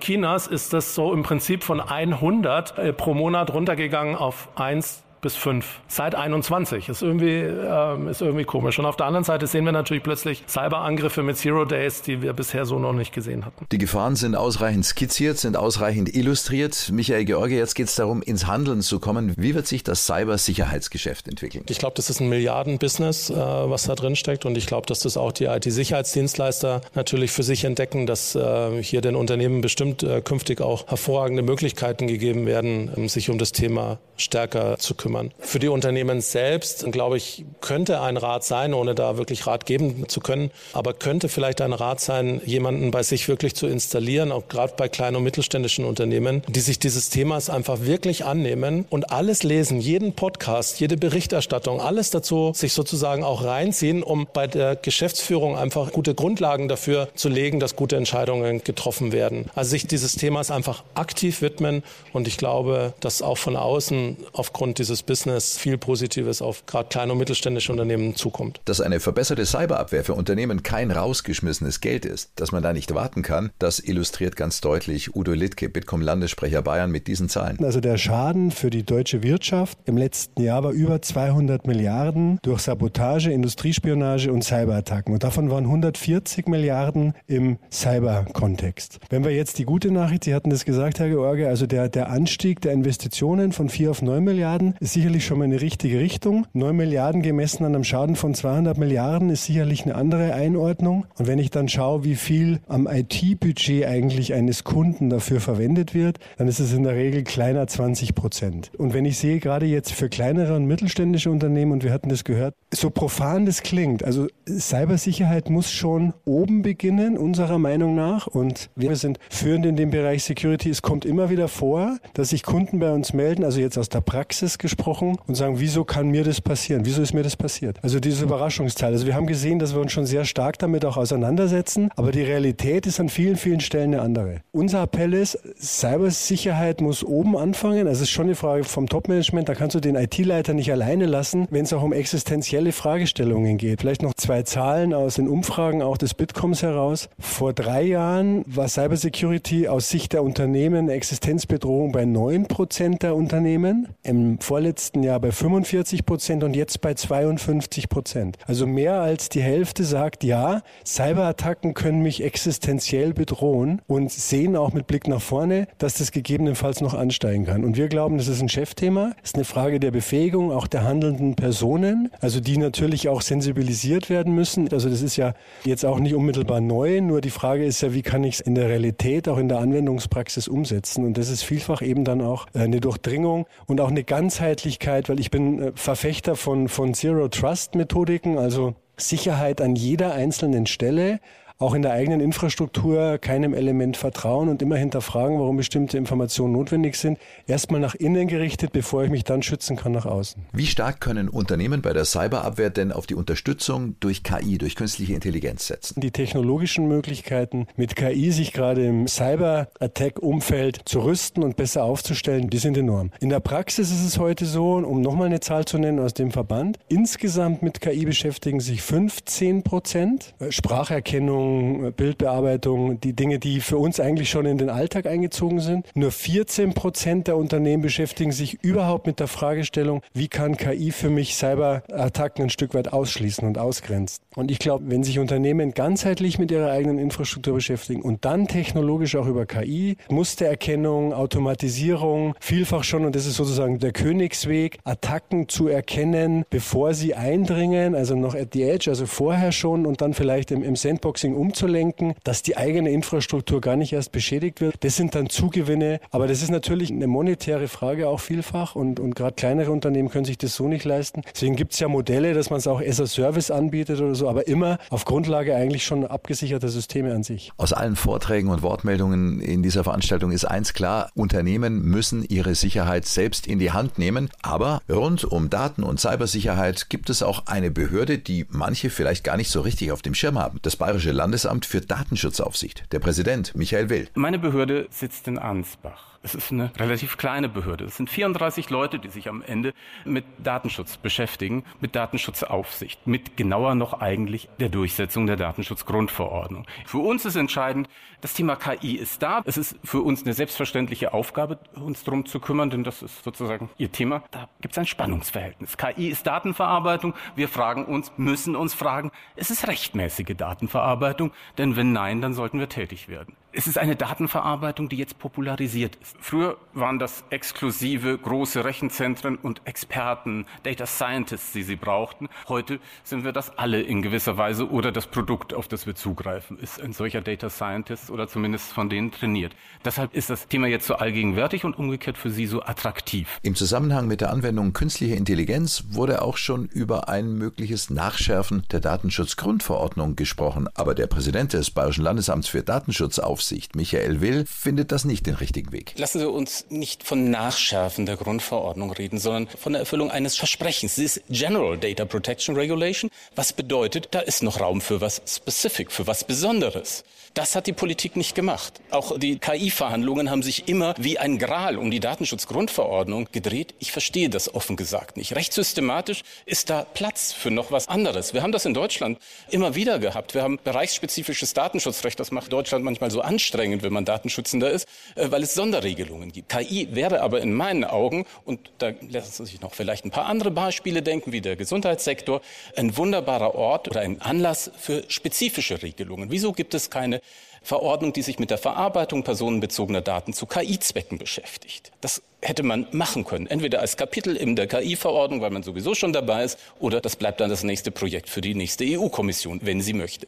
[0.00, 5.36] Chinas ist das so im Prinzip von 100 äh, pro Monat runtergegangen auf 1 bis
[5.36, 6.88] 5 seit 21.
[6.88, 8.78] Ist irgendwie, ähm, ist irgendwie komisch.
[8.78, 12.32] Und auf der anderen Seite sehen wir natürlich plötzlich Cyberangriffe mit Zero Days, die wir
[12.32, 13.66] bisher so noch nicht gesehen hatten.
[13.70, 16.90] Die Gefahren sind ausreichend skizziert, sind ausreichend illustriert.
[16.92, 19.34] Michael George, jetzt geht es darum, ins Handeln zu kommen.
[19.36, 21.64] Wie wird sich das Cybersicherheitsgeschäft entwickeln?
[21.68, 24.46] Ich glaube, das ist ein Milliardenbusiness, äh, was da drin steckt.
[24.46, 29.00] Und ich glaube, dass das auch die IT-Sicherheitsdienstleister natürlich für sich entdecken, dass äh, hier
[29.00, 33.98] den Unternehmen bestimmt äh, künftig auch hervorragende Möglichkeiten gegeben werden, um sich um das Thema
[34.16, 35.32] stärker zu kümmern kümmern.
[35.38, 40.08] Für die Unternehmen selbst, glaube ich, könnte ein Rat sein, ohne da wirklich Rat geben
[40.08, 44.46] zu können, aber könnte vielleicht ein Rat sein, jemanden bei sich wirklich zu installieren, auch
[44.48, 49.42] gerade bei kleinen und mittelständischen Unternehmen, die sich dieses Themas einfach wirklich annehmen und alles
[49.42, 55.56] lesen, jeden Podcast, jede Berichterstattung, alles dazu sich sozusagen auch reinziehen, um bei der Geschäftsführung
[55.56, 59.46] einfach gute Grundlagen dafür zu legen, dass gute Entscheidungen getroffen werden.
[59.56, 64.78] Also sich dieses Themas einfach aktiv widmen und ich glaube, dass auch von außen aufgrund
[64.78, 68.60] dieses dieses Business viel Positives auf gerade kleine und mittelständische Unternehmen zukommt.
[68.64, 73.22] Dass eine verbesserte Cyberabwehr für Unternehmen kein rausgeschmissenes Geld ist, dass man da nicht warten
[73.22, 77.58] kann, das illustriert ganz deutlich Udo Littke, Bitkom-Landessprecher Bayern, mit diesen Zahlen.
[77.62, 82.60] Also der Schaden für die deutsche Wirtschaft im letzten Jahr war über 200 Milliarden durch
[82.62, 85.12] Sabotage, Industriespionage und Cyberattacken.
[85.12, 88.98] Und davon waren 140 Milliarden im Cyber-Kontext.
[89.08, 92.10] Wenn wir jetzt die gute Nachricht, Sie hatten das gesagt, Herr George, also der, der
[92.10, 96.46] Anstieg der Investitionen von 4 auf 9 Milliarden ist sicherlich schon mal eine richtige Richtung.
[96.52, 101.06] 9 Milliarden gemessen an einem Schaden von 200 Milliarden ist sicherlich eine andere Einordnung.
[101.18, 106.18] Und wenn ich dann schaue, wie viel am IT-Budget eigentlich eines Kunden dafür verwendet wird,
[106.38, 108.70] dann ist es in der Regel kleiner 20 Prozent.
[108.78, 112.24] Und wenn ich sehe, gerade jetzt für kleinere und mittelständische Unternehmen, und wir hatten das
[112.24, 118.26] gehört, so profan das klingt, also Cybersicherheit muss schon oben beginnen, unserer Meinung nach.
[118.26, 120.70] Und wir sind führend in dem Bereich Security.
[120.70, 124.00] Es kommt immer wieder vor, dass sich Kunden bei uns melden, also jetzt aus der
[124.00, 126.84] Praxis gesprochen, gesprochen und sagen, wieso kann mir das passieren?
[126.84, 127.78] Wieso ist mir das passiert?
[127.82, 128.92] Also dieses Überraschungsteil.
[128.92, 132.22] Also wir haben gesehen, dass wir uns schon sehr stark damit auch auseinandersetzen, aber die
[132.22, 134.40] Realität ist an vielen, vielen Stellen eine andere.
[134.52, 137.86] Unser Appell ist, Cybersicherheit muss oben anfangen.
[137.86, 139.48] Also es ist schon eine Frage vom Topmanagement.
[139.48, 143.80] Da kannst du den IT-Leiter nicht alleine lassen, wenn es auch um existenzielle Fragestellungen geht.
[143.80, 147.08] Vielleicht noch zwei Zahlen aus den Umfragen auch des Bitcoms heraus.
[147.18, 153.14] Vor drei Jahren war Cybersecurity aus Sicht der Unternehmen eine Existenzbedrohung bei 9 Prozent der
[153.14, 153.88] Unternehmen.
[154.02, 158.36] Im vorletzten vorletzten Jahr bei 45 Prozent und jetzt bei 52 Prozent.
[158.46, 164.72] Also mehr als die Hälfte sagt, ja, Cyberattacken können mich existenziell bedrohen und sehen auch
[164.72, 167.64] mit Blick nach vorne, dass das gegebenenfalls noch ansteigen kann.
[167.64, 171.34] Und wir glauben, das ist ein Chefthema, ist eine Frage der Befähigung auch der handelnden
[171.34, 174.72] Personen, also die natürlich auch sensibilisiert werden müssen.
[174.72, 178.02] Also das ist ja jetzt auch nicht unmittelbar neu, nur die Frage ist ja, wie
[178.02, 181.04] kann ich es in der Realität, auch in der Anwendungspraxis umsetzen?
[181.04, 185.20] Und das ist vielfach eben dann auch eine Durchdringung und auch eine Ganzheit Einheitlichkeit, weil
[185.20, 191.20] ich bin äh, Verfechter von, von Zero Trust Methodiken, also Sicherheit an jeder einzelnen Stelle,
[191.60, 196.96] auch in der eigenen Infrastruktur keinem Element vertrauen und immer hinterfragen, warum bestimmte Informationen notwendig
[196.96, 197.18] sind.
[197.46, 200.42] Erstmal nach innen gerichtet, bevor ich mich dann schützen kann nach außen.
[200.52, 205.12] Wie stark können Unternehmen bei der Cyberabwehr denn auf die Unterstützung durch KI, durch künstliche
[205.12, 206.00] Intelligenz setzen?
[206.00, 212.58] Die technologischen Möglichkeiten, mit KI sich gerade im Cyber-Attack-Umfeld zu rüsten und besser aufzustellen, die
[212.58, 213.10] sind enorm.
[213.20, 216.30] In der Praxis ist es heute so, um nochmal eine Zahl zu nennen aus dem
[216.30, 220.34] Verband, insgesamt mit KI beschäftigen sich 15 Prozent.
[220.48, 225.86] Spracherkennung, Textverarbeitung, Bildbearbeitung, die Dinge, die für uns eigentlich schon in den Alltag eingezogen sind.
[225.94, 231.10] Nur 14 Prozent der Unternehmen beschäftigen sich überhaupt mit der Fragestellung, wie kann KI für
[231.10, 234.22] mich Cyberattacken ein Stück weit ausschließen und ausgrenzen.
[234.36, 239.16] Und ich glaube, wenn sich Unternehmen ganzheitlich mit ihrer eigenen Infrastruktur beschäftigen und dann technologisch
[239.16, 245.68] auch über KI, Mustererkennung, Automatisierung, vielfach schon, und das ist sozusagen der Königsweg, Attacken zu
[245.68, 250.50] erkennen, bevor sie eindringen, also noch at the edge, also vorher schon und dann vielleicht
[250.50, 254.74] im, im Sandboxing umzulenken, dass die eigene Infrastruktur gar nicht erst beschädigt wird.
[254.80, 259.14] Das sind dann Zugewinne, aber das ist natürlich eine monetäre Frage auch vielfach und, und
[259.14, 261.22] gerade kleinere Unternehmen können sich das so nicht leisten.
[261.34, 264.28] Deswegen gibt es ja Modelle, dass man es auch as a Service anbietet oder so,
[264.28, 267.52] aber immer auf Grundlage eigentlich schon abgesicherter Systeme an sich.
[267.56, 273.06] Aus allen Vorträgen und Wortmeldungen in dieser Veranstaltung ist eins klar, Unternehmen müssen ihre Sicherheit
[273.06, 277.70] selbst in die Hand nehmen, aber rund um Daten- und Cybersicherheit gibt es auch eine
[277.70, 280.58] Behörde, die manche vielleicht gar nicht so richtig auf dem Schirm haben.
[280.62, 282.92] Das Bayerische Landesamt für Datenschutzaufsicht.
[282.92, 284.08] Der Präsident Michael Will.
[284.14, 286.10] Meine Behörde sitzt in Ansbach.
[286.22, 287.84] Es ist eine relativ kleine Behörde.
[287.84, 289.72] Es sind 34 Leute, die sich am Ende
[290.04, 296.66] mit Datenschutz beschäftigen, mit Datenschutzaufsicht, mit genauer noch eigentlich der Durchsetzung der Datenschutzgrundverordnung.
[296.84, 297.88] Für uns ist entscheidend,
[298.20, 299.40] das Thema KI ist da.
[299.46, 303.70] Es ist für uns eine selbstverständliche Aufgabe, uns darum zu kümmern, denn das ist sozusagen
[303.78, 304.22] Ihr Thema.
[304.30, 305.78] Da gibt es ein Spannungsverhältnis.
[305.78, 307.14] KI ist Datenverarbeitung.
[307.34, 311.09] Wir fragen uns, müssen uns fragen, ist es rechtmäßige Datenverarbeitung?
[311.58, 313.36] Denn wenn nein, dann sollten wir tätig werden.
[313.52, 316.16] Es ist eine Datenverarbeitung, die jetzt popularisiert ist.
[316.20, 322.28] Früher waren das exklusive große Rechenzentren und Experten, Data Scientists, die sie brauchten.
[322.48, 326.60] Heute sind wir das alle in gewisser Weise oder das Produkt, auf das wir zugreifen,
[326.60, 329.56] ist ein solcher Data Scientist oder zumindest von denen trainiert.
[329.84, 333.40] Deshalb ist das Thema jetzt so allgegenwärtig und umgekehrt für Sie so attraktiv.
[333.42, 338.78] Im Zusammenhang mit der Anwendung künstlicher Intelligenz wurde auch schon über ein mögliches Nachschärfen der
[338.78, 340.68] Datenschutzgrundverordnung gesprochen.
[340.74, 345.24] Aber der Präsident des Bayerischen Landesamts für Datenschutz auf Aufsicht, Michael Will, findet das nicht
[345.24, 345.94] den richtigen Weg.
[345.96, 350.96] Lassen Sie uns nicht von Nachschärfen der Grundverordnung reden, sondern von der Erfüllung eines Versprechens.
[350.96, 355.90] Sie ist General Data Protection Regulation, was bedeutet, da ist noch Raum für was Specific,
[355.90, 357.02] für was Besonderes.
[357.34, 358.80] Das hat die Politik nicht gemacht.
[358.90, 363.72] Auch die KI-Verhandlungen haben sich immer wie ein Gral um die Datenschutzgrundverordnung gedreht.
[363.78, 365.36] Ich verstehe das offen gesagt nicht.
[365.36, 368.34] Recht systematisch ist da Platz für noch was anderes.
[368.34, 370.34] Wir haben das in Deutschland immer wieder gehabt.
[370.34, 372.18] Wir haben bereichsspezifisches Datenschutzrecht.
[372.18, 376.48] Das macht Deutschland manchmal so anstrengend, wenn man Datenschützender ist, äh, weil es Sonderregelungen gibt.
[376.48, 380.50] KI wäre aber in meinen Augen, und da lassen sich noch vielleicht ein paar andere
[380.50, 382.40] Beispiele denken, wie der Gesundheitssektor,
[382.74, 386.32] ein wunderbarer Ort oder ein Anlass für spezifische Regelungen.
[386.32, 387.20] Wieso gibt es keine
[387.62, 391.92] Verordnung, die sich mit der Verarbeitung personenbezogener Daten zu KI-Zwecken beschäftigt.
[392.00, 393.46] Das hätte man machen können.
[393.46, 397.40] Entweder als Kapitel in der KI-Verordnung, weil man sowieso schon dabei ist, oder das bleibt
[397.40, 400.26] dann das nächste Projekt für die nächste EU-Kommission, wenn sie möchte.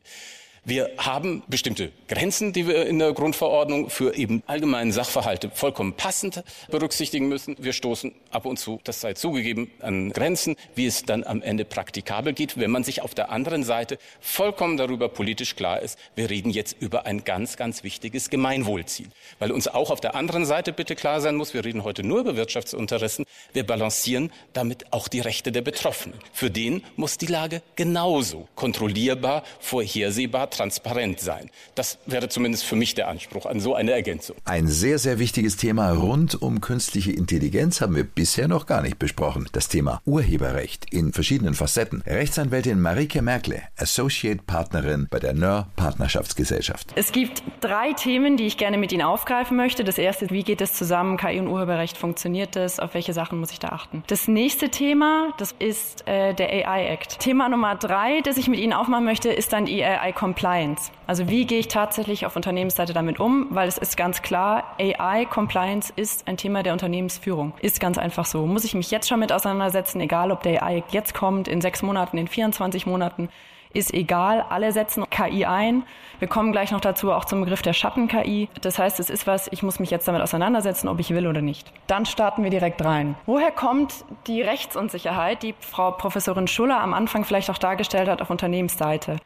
[0.64, 6.44] Wir haben bestimmte Grenzen, die wir in der Grundverordnung für eben allgemeinen Sachverhalte vollkommen passend
[6.70, 7.56] berücksichtigen müssen.
[7.58, 11.64] Wir stoßen ab und zu, das sei zugegeben, an Grenzen, wie es dann am Ende
[11.64, 16.30] praktikabel geht, wenn man sich auf der anderen Seite vollkommen darüber politisch klar ist, wir
[16.30, 19.08] reden jetzt über ein ganz, ganz wichtiges Gemeinwohlziel.
[19.40, 22.20] Weil uns auch auf der anderen Seite bitte klar sein muss, wir reden heute nur
[22.20, 26.20] über Wirtschaftsinteressen, wir balancieren damit auch die Rechte der Betroffenen.
[26.32, 31.50] Für den muss die Lage genauso kontrollierbar, vorhersehbar, transparent sein.
[31.74, 34.36] Das wäre zumindest für mich der Anspruch an so eine Ergänzung.
[34.44, 38.98] Ein sehr, sehr wichtiges Thema rund um künstliche Intelligenz haben wir bisher noch gar nicht
[38.98, 39.48] besprochen.
[39.52, 42.02] Das Thema Urheberrecht in verschiedenen Facetten.
[42.06, 46.92] Rechtsanwältin Marike Merkle, Associate Partnerin bei der NÖR Partnerschaftsgesellschaft.
[46.94, 49.84] Es gibt drei Themen, die ich gerne mit Ihnen aufgreifen möchte.
[49.84, 51.16] Das erste, wie geht es zusammen?
[51.16, 52.78] KI und Urheberrecht, funktioniert das?
[52.78, 54.04] Auf welche Sachen muss ich da achten?
[54.06, 57.18] Das nächste Thema, das ist äh, der AI Act.
[57.20, 60.41] Thema Nummer drei, das ich mit Ihnen aufmachen möchte, ist dann die AI Compliance.
[60.42, 60.90] Compliance.
[61.06, 63.46] Also wie gehe ich tatsächlich auf Unternehmensseite damit um?
[63.50, 67.52] Weil es ist ganz klar, AI Compliance ist ein Thema der Unternehmensführung.
[67.60, 68.44] Ist ganz einfach so.
[68.44, 71.82] Muss ich mich jetzt schon mit auseinandersetzen, egal ob der AI jetzt kommt, in sechs
[71.82, 73.28] Monaten, in 24 Monaten
[73.72, 74.44] ist egal.
[74.48, 75.84] Alle setzen KI ein.
[76.18, 78.48] Wir kommen gleich noch dazu, auch zum Begriff der Schatten-KI.
[78.60, 81.40] Das heißt, es ist was, ich muss mich jetzt damit auseinandersetzen, ob ich will oder
[81.40, 81.72] nicht.
[81.86, 83.14] Dann starten wir direkt rein.
[83.26, 88.28] Woher kommt die Rechtsunsicherheit, die Frau Professorin Schuller am Anfang vielleicht auch dargestellt hat auf
[88.28, 89.16] Unternehmensseite?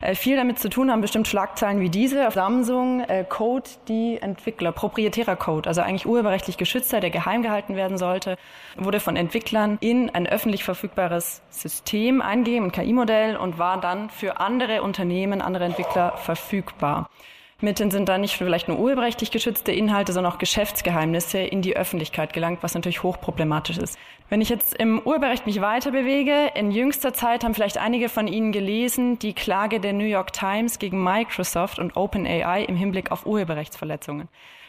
[0.00, 2.30] Äh, viel damit zu tun haben bestimmt Schlagzeilen wie diese.
[2.30, 7.98] Samsung, äh, Code, die Entwickler, proprietärer Code, also eigentlich urheberrechtlich geschützter, der geheim gehalten werden
[7.98, 8.36] sollte,
[8.76, 14.40] wurde von Entwicklern in ein öffentlich verfügbares System eingegeben, ein KI-Modell und war dann für
[14.40, 17.10] andere Unternehmen, andere Entwickler verfügbar.
[17.60, 22.32] Mithin sind da nicht vielleicht nur urheberrechtlich geschützte Inhalte, sondern auch Geschäftsgeheimnisse in die Öffentlichkeit
[22.32, 23.98] gelangt, was natürlich hochproblematisch ist.
[24.28, 28.28] Wenn ich jetzt im Urheberrecht mich weiter bewege, in jüngster Zeit haben vielleicht einige von
[28.28, 33.26] Ihnen gelesen, die Klage der New York Times gegen Microsoft und OpenAI im Hinblick auf
[33.26, 34.28] Urheberrechtsverletzungen.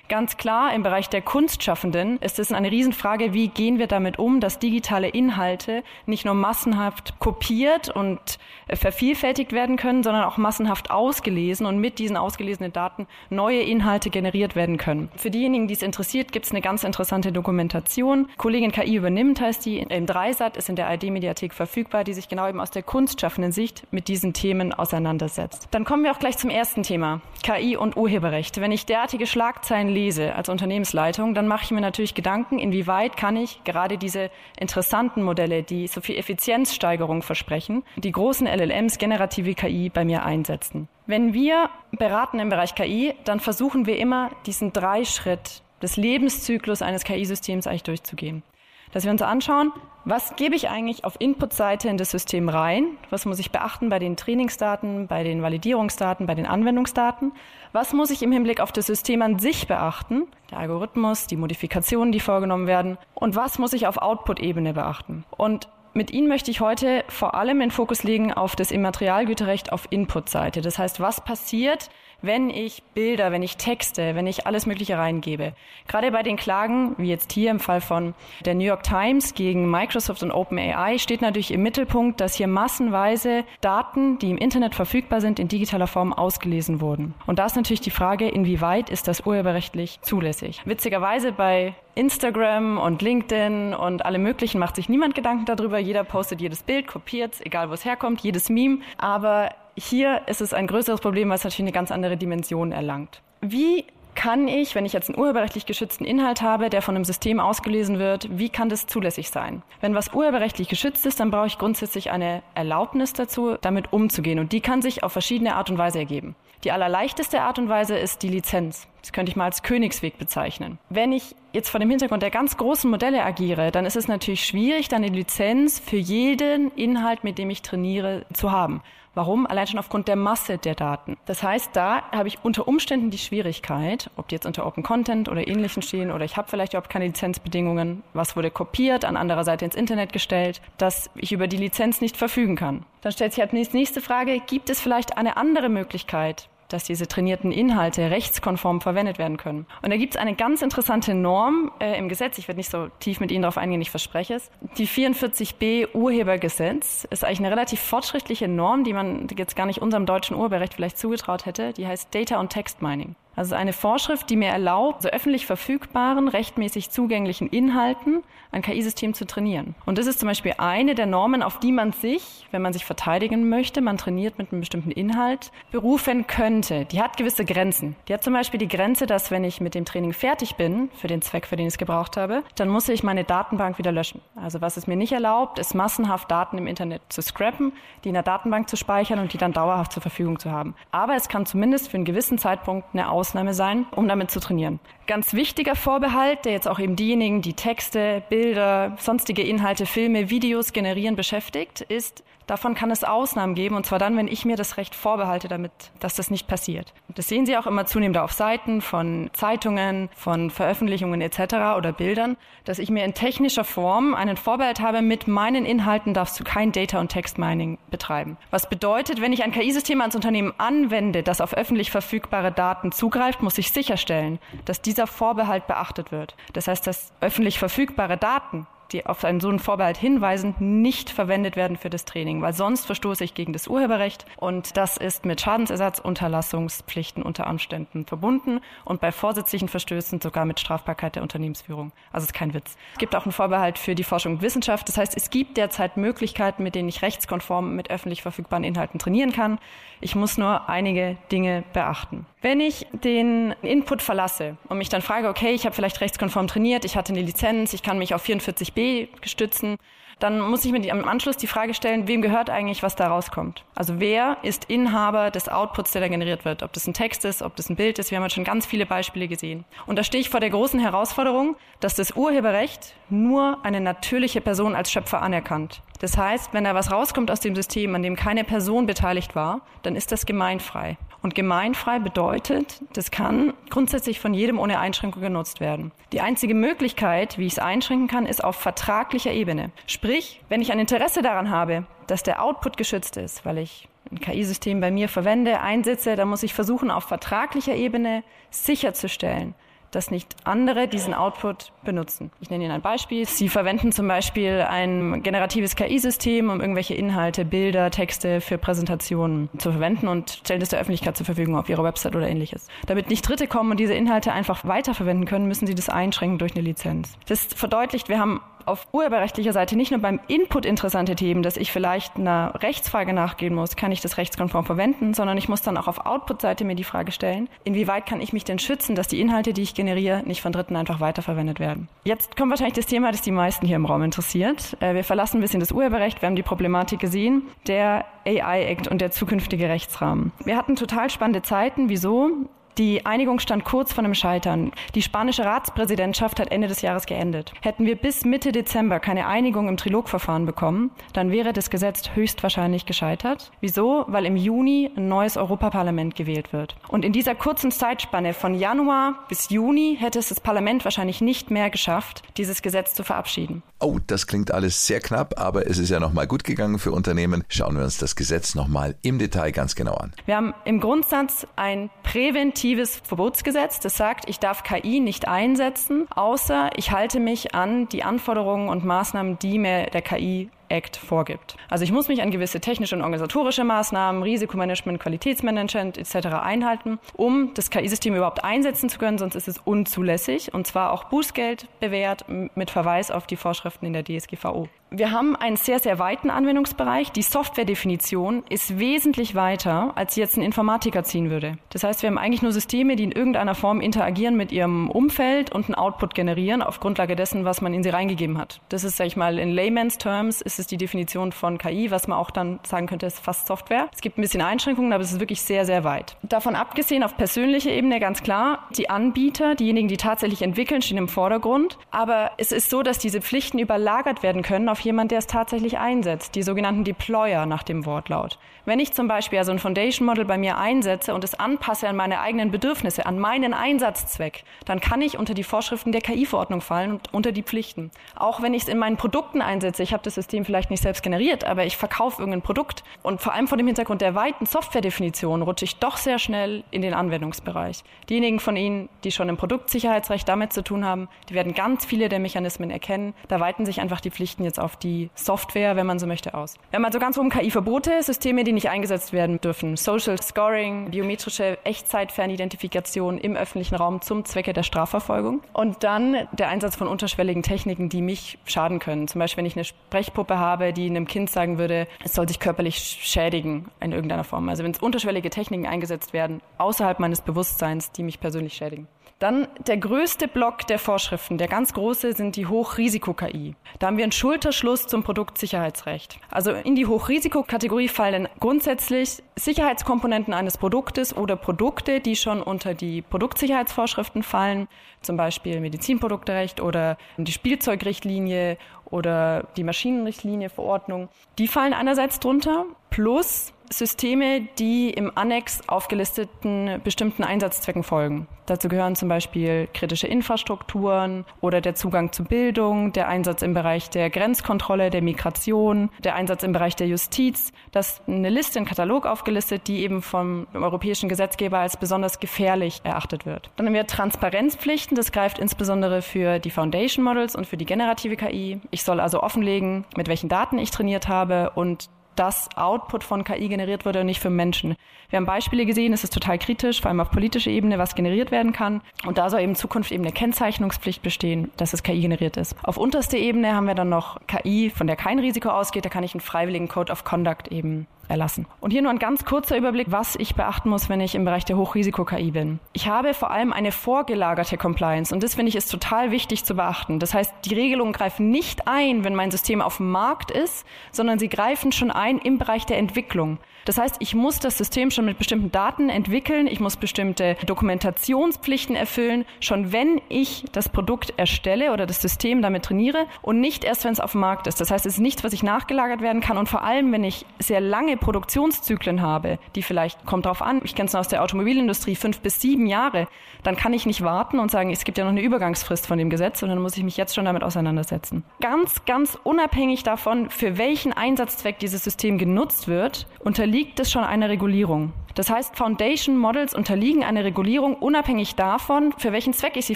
[0.09, 4.39] Ganz klar, im Bereich der Kunstschaffenden ist es eine Riesenfrage, wie gehen wir damit um,
[4.39, 8.19] dass digitale Inhalte nicht nur massenhaft kopiert und
[8.67, 14.09] äh, vervielfältigt werden können, sondern auch massenhaft ausgelesen und mit diesen ausgelesenen Daten neue Inhalte
[14.09, 15.09] generiert werden können.
[15.15, 18.29] Für diejenigen, die es interessiert, gibt es eine ganz interessante Dokumentation.
[18.37, 19.77] Kollegin KI übernimmt heißt die.
[19.77, 23.85] Im Dreisat ist in der ID-Mediathek verfügbar, die sich genau eben aus der kunstschaffenden Sicht
[23.91, 25.67] mit diesen Themen auseinandersetzt.
[25.69, 27.21] Dann kommen wir auch gleich zum ersten Thema.
[27.43, 28.59] KI und Urheberrecht.
[28.59, 33.35] Wenn ich derartige Schlagzeilen lese als Unternehmensleitung, dann mache ich mir natürlich Gedanken, inwieweit kann
[33.35, 39.89] ich gerade diese interessanten Modelle, die so viel Effizienzsteigerung versprechen, die großen LLMs, generative KI
[39.89, 40.87] bei mir einsetzen.
[41.05, 47.03] Wenn wir beraten im Bereich KI, dann versuchen wir immer, diesen Dreischritt des Lebenszyklus eines
[47.03, 48.43] KI-Systems eigentlich durchzugehen
[48.91, 49.71] dass wir uns anschauen,
[50.05, 52.97] was gebe ich eigentlich auf Input-Seite in das System rein?
[53.09, 57.33] Was muss ich beachten bei den Trainingsdaten, bei den Validierungsdaten, bei den Anwendungsdaten?
[57.73, 60.23] Was muss ich im Hinblick auf das System an sich beachten?
[60.49, 62.97] Der Algorithmus, die Modifikationen, die vorgenommen werden.
[63.13, 65.25] Und was muss ich auf Output-Ebene beachten?
[65.37, 69.87] Und mit Ihnen möchte ich heute vor allem den Fokus legen auf das Immaterialgüterrecht auf
[69.89, 70.61] Input-Seite.
[70.61, 71.89] Das heißt, was passiert,
[72.21, 75.53] wenn ich Bilder, wenn ich Texte, wenn ich alles Mögliche reingebe.
[75.87, 78.13] Gerade bei den Klagen, wie jetzt hier im Fall von
[78.45, 83.43] der New York Times gegen Microsoft und OpenAI, steht natürlich im Mittelpunkt, dass hier massenweise
[83.61, 87.13] Daten, die im Internet verfügbar sind, in digitaler Form ausgelesen wurden.
[87.25, 90.61] Und da ist natürlich die Frage, inwieweit ist das urheberrechtlich zulässig.
[90.65, 95.77] Witzigerweise bei Instagram und LinkedIn und alle möglichen macht sich niemand Gedanken darüber.
[95.77, 98.79] Jeder postet jedes Bild, kopiert es, egal wo es herkommt, jedes Meme.
[98.97, 103.21] Aber hier ist es ein größeres Problem, es natürlich eine ganz andere Dimension erlangt.
[103.41, 103.83] Wie
[104.19, 107.99] kann ich, wenn ich jetzt einen urheberrechtlich geschützten Inhalt habe, der von einem System ausgelesen
[107.99, 109.63] wird, wie kann das zulässig sein?
[109.79, 114.39] Wenn was urheberrechtlich geschützt ist, dann brauche ich grundsätzlich eine Erlaubnis dazu, damit umzugehen.
[114.39, 116.35] Und die kann sich auf verschiedene Art und Weise ergeben.
[116.65, 118.89] Die allerleichteste Art und Weise ist die Lizenz.
[119.01, 120.79] Das könnte ich mal als Königsweg bezeichnen.
[120.89, 124.45] Wenn ich jetzt vor dem Hintergrund der ganz großen Modelle agiere, dann ist es natürlich
[124.45, 128.81] schwierig, dann eine Lizenz für jeden Inhalt, mit dem ich trainiere, zu haben.
[129.19, 129.45] Warum?
[129.47, 131.17] Allein schon aufgrund der Masse der Daten.
[131.25, 135.27] Das heißt, da habe ich unter Umständen die Schwierigkeit, ob die jetzt unter Open Content
[135.27, 139.43] oder ähnlichen stehen oder ich habe vielleicht überhaupt keine Lizenzbedingungen, was wurde kopiert, an anderer
[139.43, 142.85] Seite ins Internet gestellt, dass ich über die Lizenz nicht verfügen kann.
[143.01, 147.07] Dann stellt sich halt die nächste Frage, gibt es vielleicht eine andere Möglichkeit, dass diese
[147.07, 149.65] trainierten Inhalte rechtskonform verwendet werden können.
[149.81, 152.37] Und da gibt es eine ganz interessante Norm äh, im Gesetz.
[152.37, 154.49] Ich werde nicht so tief mit Ihnen darauf eingehen, ich verspreche es.
[154.77, 160.05] Die 44b Urhebergesetz ist eigentlich eine relativ fortschrittliche Norm, die man jetzt gar nicht unserem
[160.05, 161.73] deutschen Urheberrecht vielleicht zugetraut hätte.
[161.73, 163.15] Die heißt Data und Text Mining.
[163.39, 168.21] Also eine Vorschrift, die mir erlaubt, so öffentlich verfügbaren, rechtmäßig zugänglichen Inhalten
[168.51, 169.75] ein KI-System zu trainieren.
[169.85, 172.83] Und das ist zum Beispiel eine der Normen, auf die man sich, wenn man sich
[172.83, 176.83] verteidigen möchte, man trainiert mit einem bestimmten Inhalt, berufen könnte.
[176.85, 177.95] Die hat gewisse Grenzen.
[178.09, 181.07] Die hat zum Beispiel die Grenze, dass wenn ich mit dem Training fertig bin, für
[181.07, 184.19] den Zweck, für den ich es gebraucht habe, dann muss ich meine Datenbank wieder löschen.
[184.35, 187.71] Also was es mir nicht erlaubt, ist massenhaft Daten im Internet zu scrappen,
[188.03, 190.75] die in der Datenbank zu speichern und die dann dauerhaft zur Verfügung zu haben.
[190.91, 194.39] Aber es kann zumindest für einen gewissen Zeitpunkt eine Aus Ausnahme sein, um damit zu
[194.39, 194.79] trainieren.
[195.05, 200.73] Ganz wichtiger Vorbehalt, der jetzt auch eben diejenigen, die Texte, Bilder, sonstige Inhalte, Filme, Videos
[200.73, 204.77] generieren, beschäftigt, ist, Davon kann es Ausnahmen geben, und zwar dann, wenn ich mir das
[204.77, 206.95] Recht vorbehalte, damit, dass das nicht passiert.
[207.09, 211.77] Das sehen Sie auch immer zunehmend auf Seiten von Zeitungen, von Veröffentlichungen etc.
[211.77, 216.39] oder Bildern, dass ich mir in technischer Form einen Vorbehalt habe, mit meinen Inhalten darfst
[216.39, 218.35] du kein Data- und Text-Mining betreiben.
[218.49, 223.43] Was bedeutet, wenn ich ein KI-System ans Unternehmen anwende, das auf öffentlich verfügbare Daten zugreift,
[223.43, 226.35] muss ich sicherstellen, dass dieser Vorbehalt beachtet wird.
[226.53, 231.55] Das heißt, dass öffentlich verfügbare Daten die auf einen so einen Vorbehalt hinweisen, nicht verwendet
[231.55, 235.41] werden für das Training, weil sonst verstoße ich gegen das Urheberrecht und das ist mit
[235.41, 241.91] Schadensersatzunterlassungspflichten unter Umständen verbunden und bei vorsätzlichen Verstößen sogar mit Strafbarkeit der Unternehmensführung.
[242.11, 242.75] Also ist kein Witz.
[242.93, 244.87] Es gibt auch einen Vorbehalt für die Forschung und Wissenschaft.
[244.87, 249.31] Das heißt, es gibt derzeit Möglichkeiten, mit denen ich rechtskonform mit öffentlich verfügbaren Inhalten trainieren
[249.31, 249.59] kann.
[250.01, 252.25] Ich muss nur einige Dinge beachten.
[252.41, 256.85] Wenn ich den Input verlasse und mich dann frage, okay, ich habe vielleicht rechtskonform trainiert,
[256.85, 258.78] ich hatte eine Lizenz, ich kann mich auf 44b
[259.23, 259.77] stützen,
[260.19, 263.63] dann muss ich mir am Anschluss die Frage stellen, wem gehört eigentlich, was da rauskommt?
[263.73, 266.61] Also wer ist Inhaber des Outputs, der da generiert wird?
[266.61, 268.11] Ob das ein Text ist, ob das ein Bild ist.
[268.11, 269.63] Wir haben jetzt schon ganz viele Beispiele gesehen.
[269.87, 274.75] Und da stehe ich vor der großen Herausforderung, dass das Urheberrecht nur eine natürliche Person
[274.75, 275.81] als Schöpfer anerkannt.
[275.99, 279.61] Das heißt, wenn da was rauskommt aus dem System, an dem keine Person beteiligt war,
[279.83, 280.97] dann ist das gemeinfrei.
[281.21, 285.91] Und gemeinfrei bedeutet, das kann grundsätzlich von jedem ohne Einschränkung genutzt werden.
[286.13, 289.71] Die einzige Möglichkeit, wie ich es einschränken kann, ist auf vertraglicher Ebene.
[289.85, 294.19] Sprich, wenn ich ein Interesse daran habe, dass der Output geschützt ist, weil ich ein
[294.19, 299.53] KI-System bei mir verwende, einsetze, dann muss ich versuchen, auf vertraglicher Ebene sicherzustellen,
[299.91, 302.31] dass nicht andere diesen Output benutzen.
[302.41, 303.25] Ich nenne Ihnen ein Beispiel.
[303.25, 309.71] Sie verwenden zum Beispiel ein generatives KI-System, um irgendwelche Inhalte, Bilder, Texte für Präsentationen zu
[309.71, 312.67] verwenden und stellen es der Öffentlichkeit zur Verfügung auf Ihrer Website oder ähnliches.
[312.87, 316.53] Damit nicht Dritte kommen und diese Inhalte einfach weiterverwenden können, müssen Sie das einschränken durch
[316.53, 317.17] eine Lizenz.
[317.27, 321.71] Das verdeutlicht, wir haben auf urheberrechtlicher Seite nicht nur beim Input interessante Themen, dass ich
[321.71, 325.87] vielleicht einer Rechtsfrage nachgehen muss, kann ich das rechtskonform verwenden, sondern ich muss dann auch
[325.87, 329.53] auf Output-Seite mir die Frage stellen, inwieweit kann ich mich denn schützen, dass die Inhalte,
[329.53, 331.89] die ich generiere, nicht von Dritten einfach weiterverwendet werden.
[332.05, 334.77] Jetzt kommt wahrscheinlich das Thema, das die meisten hier im Raum interessiert.
[334.79, 339.01] Äh, wir verlassen ein bisschen das Urheberrecht, wir haben die Problematik gesehen, der AI-Act und
[339.01, 340.31] der zukünftige Rechtsrahmen.
[340.45, 341.89] Wir hatten total spannende Zeiten.
[341.89, 342.49] Wieso?
[342.79, 344.71] Die Einigung stand kurz vor dem Scheitern.
[344.95, 347.51] Die spanische Ratspräsidentschaft hat Ende des Jahres geendet.
[347.59, 352.85] Hätten wir bis Mitte Dezember keine Einigung im Trilogverfahren bekommen, dann wäre das Gesetz höchstwahrscheinlich
[352.85, 353.51] gescheitert.
[353.59, 354.05] Wieso?
[354.07, 356.77] Weil im Juni ein neues Europaparlament gewählt wird.
[356.87, 361.51] Und in dieser kurzen Zeitspanne von Januar bis Juni hätte es das Parlament wahrscheinlich nicht
[361.51, 363.61] mehr geschafft, dieses Gesetz zu verabschieden.
[363.81, 367.43] Oh, das klingt alles sehr knapp, aber es ist ja nochmal gut gegangen für Unternehmen.
[367.49, 370.13] Schauen wir uns das Gesetz nochmal im Detail ganz genau an.
[370.25, 376.07] Wir haben im Grundsatz ein präventiv präventives Verbotsgesetz, das sagt, ich darf KI nicht einsetzen,
[376.15, 381.55] außer ich halte mich an die Anforderungen und Maßnahmen, die mir der KI Act vorgibt.
[381.67, 386.27] Also ich muss mich an gewisse technische und organisatorische Maßnahmen, Risikomanagement, Qualitätsmanagement etc.
[386.43, 391.05] einhalten, um das KI-System überhaupt einsetzen zu können, sonst ist es unzulässig und zwar auch
[391.05, 394.69] Bußgeld bewährt mit Verweis auf die Vorschriften in der DSGVO.
[394.91, 397.11] Wir haben einen sehr, sehr weiten Anwendungsbereich.
[397.11, 401.59] Die Softwaredefinition ist wesentlich weiter, als jetzt ein Informatiker ziehen würde.
[401.69, 405.51] Das heißt, wir haben eigentlich nur Systeme, die in irgendeiner Form interagieren mit ihrem Umfeld
[405.51, 408.61] und einen Output generieren auf Grundlage dessen, was man in sie reingegeben hat.
[408.69, 412.07] Das ist, sag ich mal, in Layman's Terms ist es die Definition von KI, was
[412.07, 413.89] man auch dann sagen könnte, ist fast Software.
[413.93, 416.17] Es gibt ein bisschen Einschränkungen, aber es ist wirklich sehr, sehr weit.
[416.23, 421.09] Davon abgesehen, auf persönlicher Ebene ganz klar, die Anbieter, diejenigen, die tatsächlich entwickeln, stehen im
[421.09, 421.77] Vordergrund.
[421.91, 425.77] Aber es ist so, dass diese Pflichten überlagert werden können auf jemand, der es tatsächlich
[425.77, 428.39] einsetzt, die sogenannten Deployer nach dem Wortlaut.
[428.65, 431.95] Wenn ich zum Beispiel also ein Foundation Model bei mir einsetze und es anpasse an
[431.95, 436.91] meine eigenen Bedürfnisse, an meinen Einsatzzweck, dann kann ich unter die Vorschriften der KI-Verordnung fallen
[436.91, 437.91] und unter die Pflichten.
[438.15, 441.03] Auch wenn ich es in meinen Produkten einsetze, ich habe das System vielleicht nicht selbst
[441.03, 445.41] generiert, aber ich verkaufe irgendein Produkt und vor allem vor dem Hintergrund der weiten Softwaredefinition
[445.41, 447.83] rutsche ich doch sehr schnell in den Anwendungsbereich.
[448.09, 452.09] Diejenigen von Ihnen, die schon im Produktsicherheitsrecht damit zu tun haben, die werden ganz viele
[452.09, 453.13] der Mechanismen erkennen.
[453.27, 456.55] Da weiten sich einfach die Pflichten jetzt auf die Software, wenn man so möchte, aus.
[456.69, 459.77] Wir haben also ganz oben KI-Verbote, Systeme, die nicht eingesetzt werden dürfen.
[459.77, 465.43] Social Scoring, biometrische Echtzeitfernidentifikation im öffentlichen Raum zum Zwecke der Strafverfolgung.
[465.53, 469.07] Und dann der Einsatz von unterschwelligen Techniken, die mich schaden können.
[469.07, 472.39] Zum Beispiel, wenn ich eine Sprechpuppe habe, die einem Kind sagen würde, es soll sich
[472.39, 474.49] körperlich schädigen in irgendeiner Form.
[474.49, 478.87] Also wenn es unterschwellige Techniken eingesetzt werden, außerhalb meines Bewusstseins, die mich persönlich schädigen.
[479.19, 483.53] Dann der größte Block der Vorschriften, der ganz große, sind die Hochrisiko-KI.
[483.77, 486.17] Da haben wir einen Schulterschluss zum Produktsicherheitsrecht.
[486.31, 493.01] Also in die Hochrisikokategorie fallen grundsätzlich Sicherheitskomponenten eines Produktes oder Produkte, die schon unter die
[493.01, 494.69] Produktsicherheitsvorschriften fallen,
[495.01, 498.57] zum Beispiel Medizinprodukterecht oder die Spielzeugrichtlinie
[498.91, 501.09] oder die Maschinenrichtlinie, Verordnung.
[501.37, 508.27] Die fallen einerseits drunter, plus Systeme, die im Annex aufgelisteten bestimmten Einsatzzwecken folgen.
[508.47, 513.91] Dazu gehören zum Beispiel kritische Infrastrukturen oder der Zugang zu Bildung, der Einsatz im Bereich
[513.91, 517.51] der Grenzkontrolle, der Migration, der Einsatz im Bereich der Justiz.
[517.71, 522.81] Das ist eine Liste, ein Katalog aufgelistet, die eben vom europäischen Gesetzgeber als besonders gefährlich
[522.83, 523.51] erachtet wird.
[523.55, 524.95] Dann haben wir Transparenzpflichten.
[524.95, 528.59] Das greift insbesondere für die Foundation Models und für die generative KI.
[528.71, 533.47] Ich soll also offenlegen, mit welchen Daten ich trainiert habe und dass Output von KI
[533.47, 534.75] generiert wurde und nicht für Menschen.
[535.09, 538.29] Wir haben Beispiele gesehen, es ist total kritisch, vor allem auf politischer Ebene, was generiert
[538.29, 538.81] werden kann.
[539.05, 542.55] Und da soll eben in Zukunft eben eine Kennzeichnungspflicht bestehen, dass es KI generiert ist.
[542.61, 545.85] Auf unterster Ebene haben wir dann noch KI, von der kein Risiko ausgeht.
[545.85, 548.45] Da kann ich einen freiwilligen Code of Conduct eben erlassen.
[548.59, 551.45] Und hier nur ein ganz kurzer Überblick, was ich beachten muss, wenn ich im Bereich
[551.45, 552.59] der Hochrisiko-KI bin.
[552.73, 556.55] Ich habe vor allem eine vorgelagerte Compliance und das finde ich ist total wichtig zu
[556.55, 556.99] beachten.
[556.99, 561.19] Das heißt, die Regelungen greifen nicht ein, wenn mein System auf dem Markt ist, sondern
[561.19, 563.37] sie greifen schon ein im Bereich der Entwicklung.
[563.65, 568.75] Das heißt, ich muss das System schon mit bestimmten Daten entwickeln, ich muss bestimmte Dokumentationspflichten
[568.75, 573.85] erfüllen, schon wenn ich das Produkt erstelle oder das System damit trainiere und nicht erst,
[573.85, 574.59] wenn es auf dem Markt ist.
[574.61, 577.25] Das heißt, es ist nichts, was ich nachgelagert werden kann und vor allem, wenn ich
[577.39, 581.95] sehr lange Produktionszyklen habe, die vielleicht, kommt drauf an, ich kenne es aus der Automobilindustrie,
[581.95, 583.07] fünf bis sieben Jahre,
[583.43, 586.09] dann kann ich nicht warten und sagen, es gibt ja noch eine Übergangsfrist von dem
[586.09, 588.23] Gesetz und dann muss ich mich jetzt schon damit auseinandersetzen.
[588.41, 594.29] Ganz, ganz unabhängig davon, für welchen Einsatzzweck dieses System genutzt wird, unterliegt es schon einer
[594.29, 594.93] Regulierung.
[595.15, 599.75] Das heißt, Foundation Models unterliegen einer Regulierung unabhängig davon, für welchen Zweck ich sie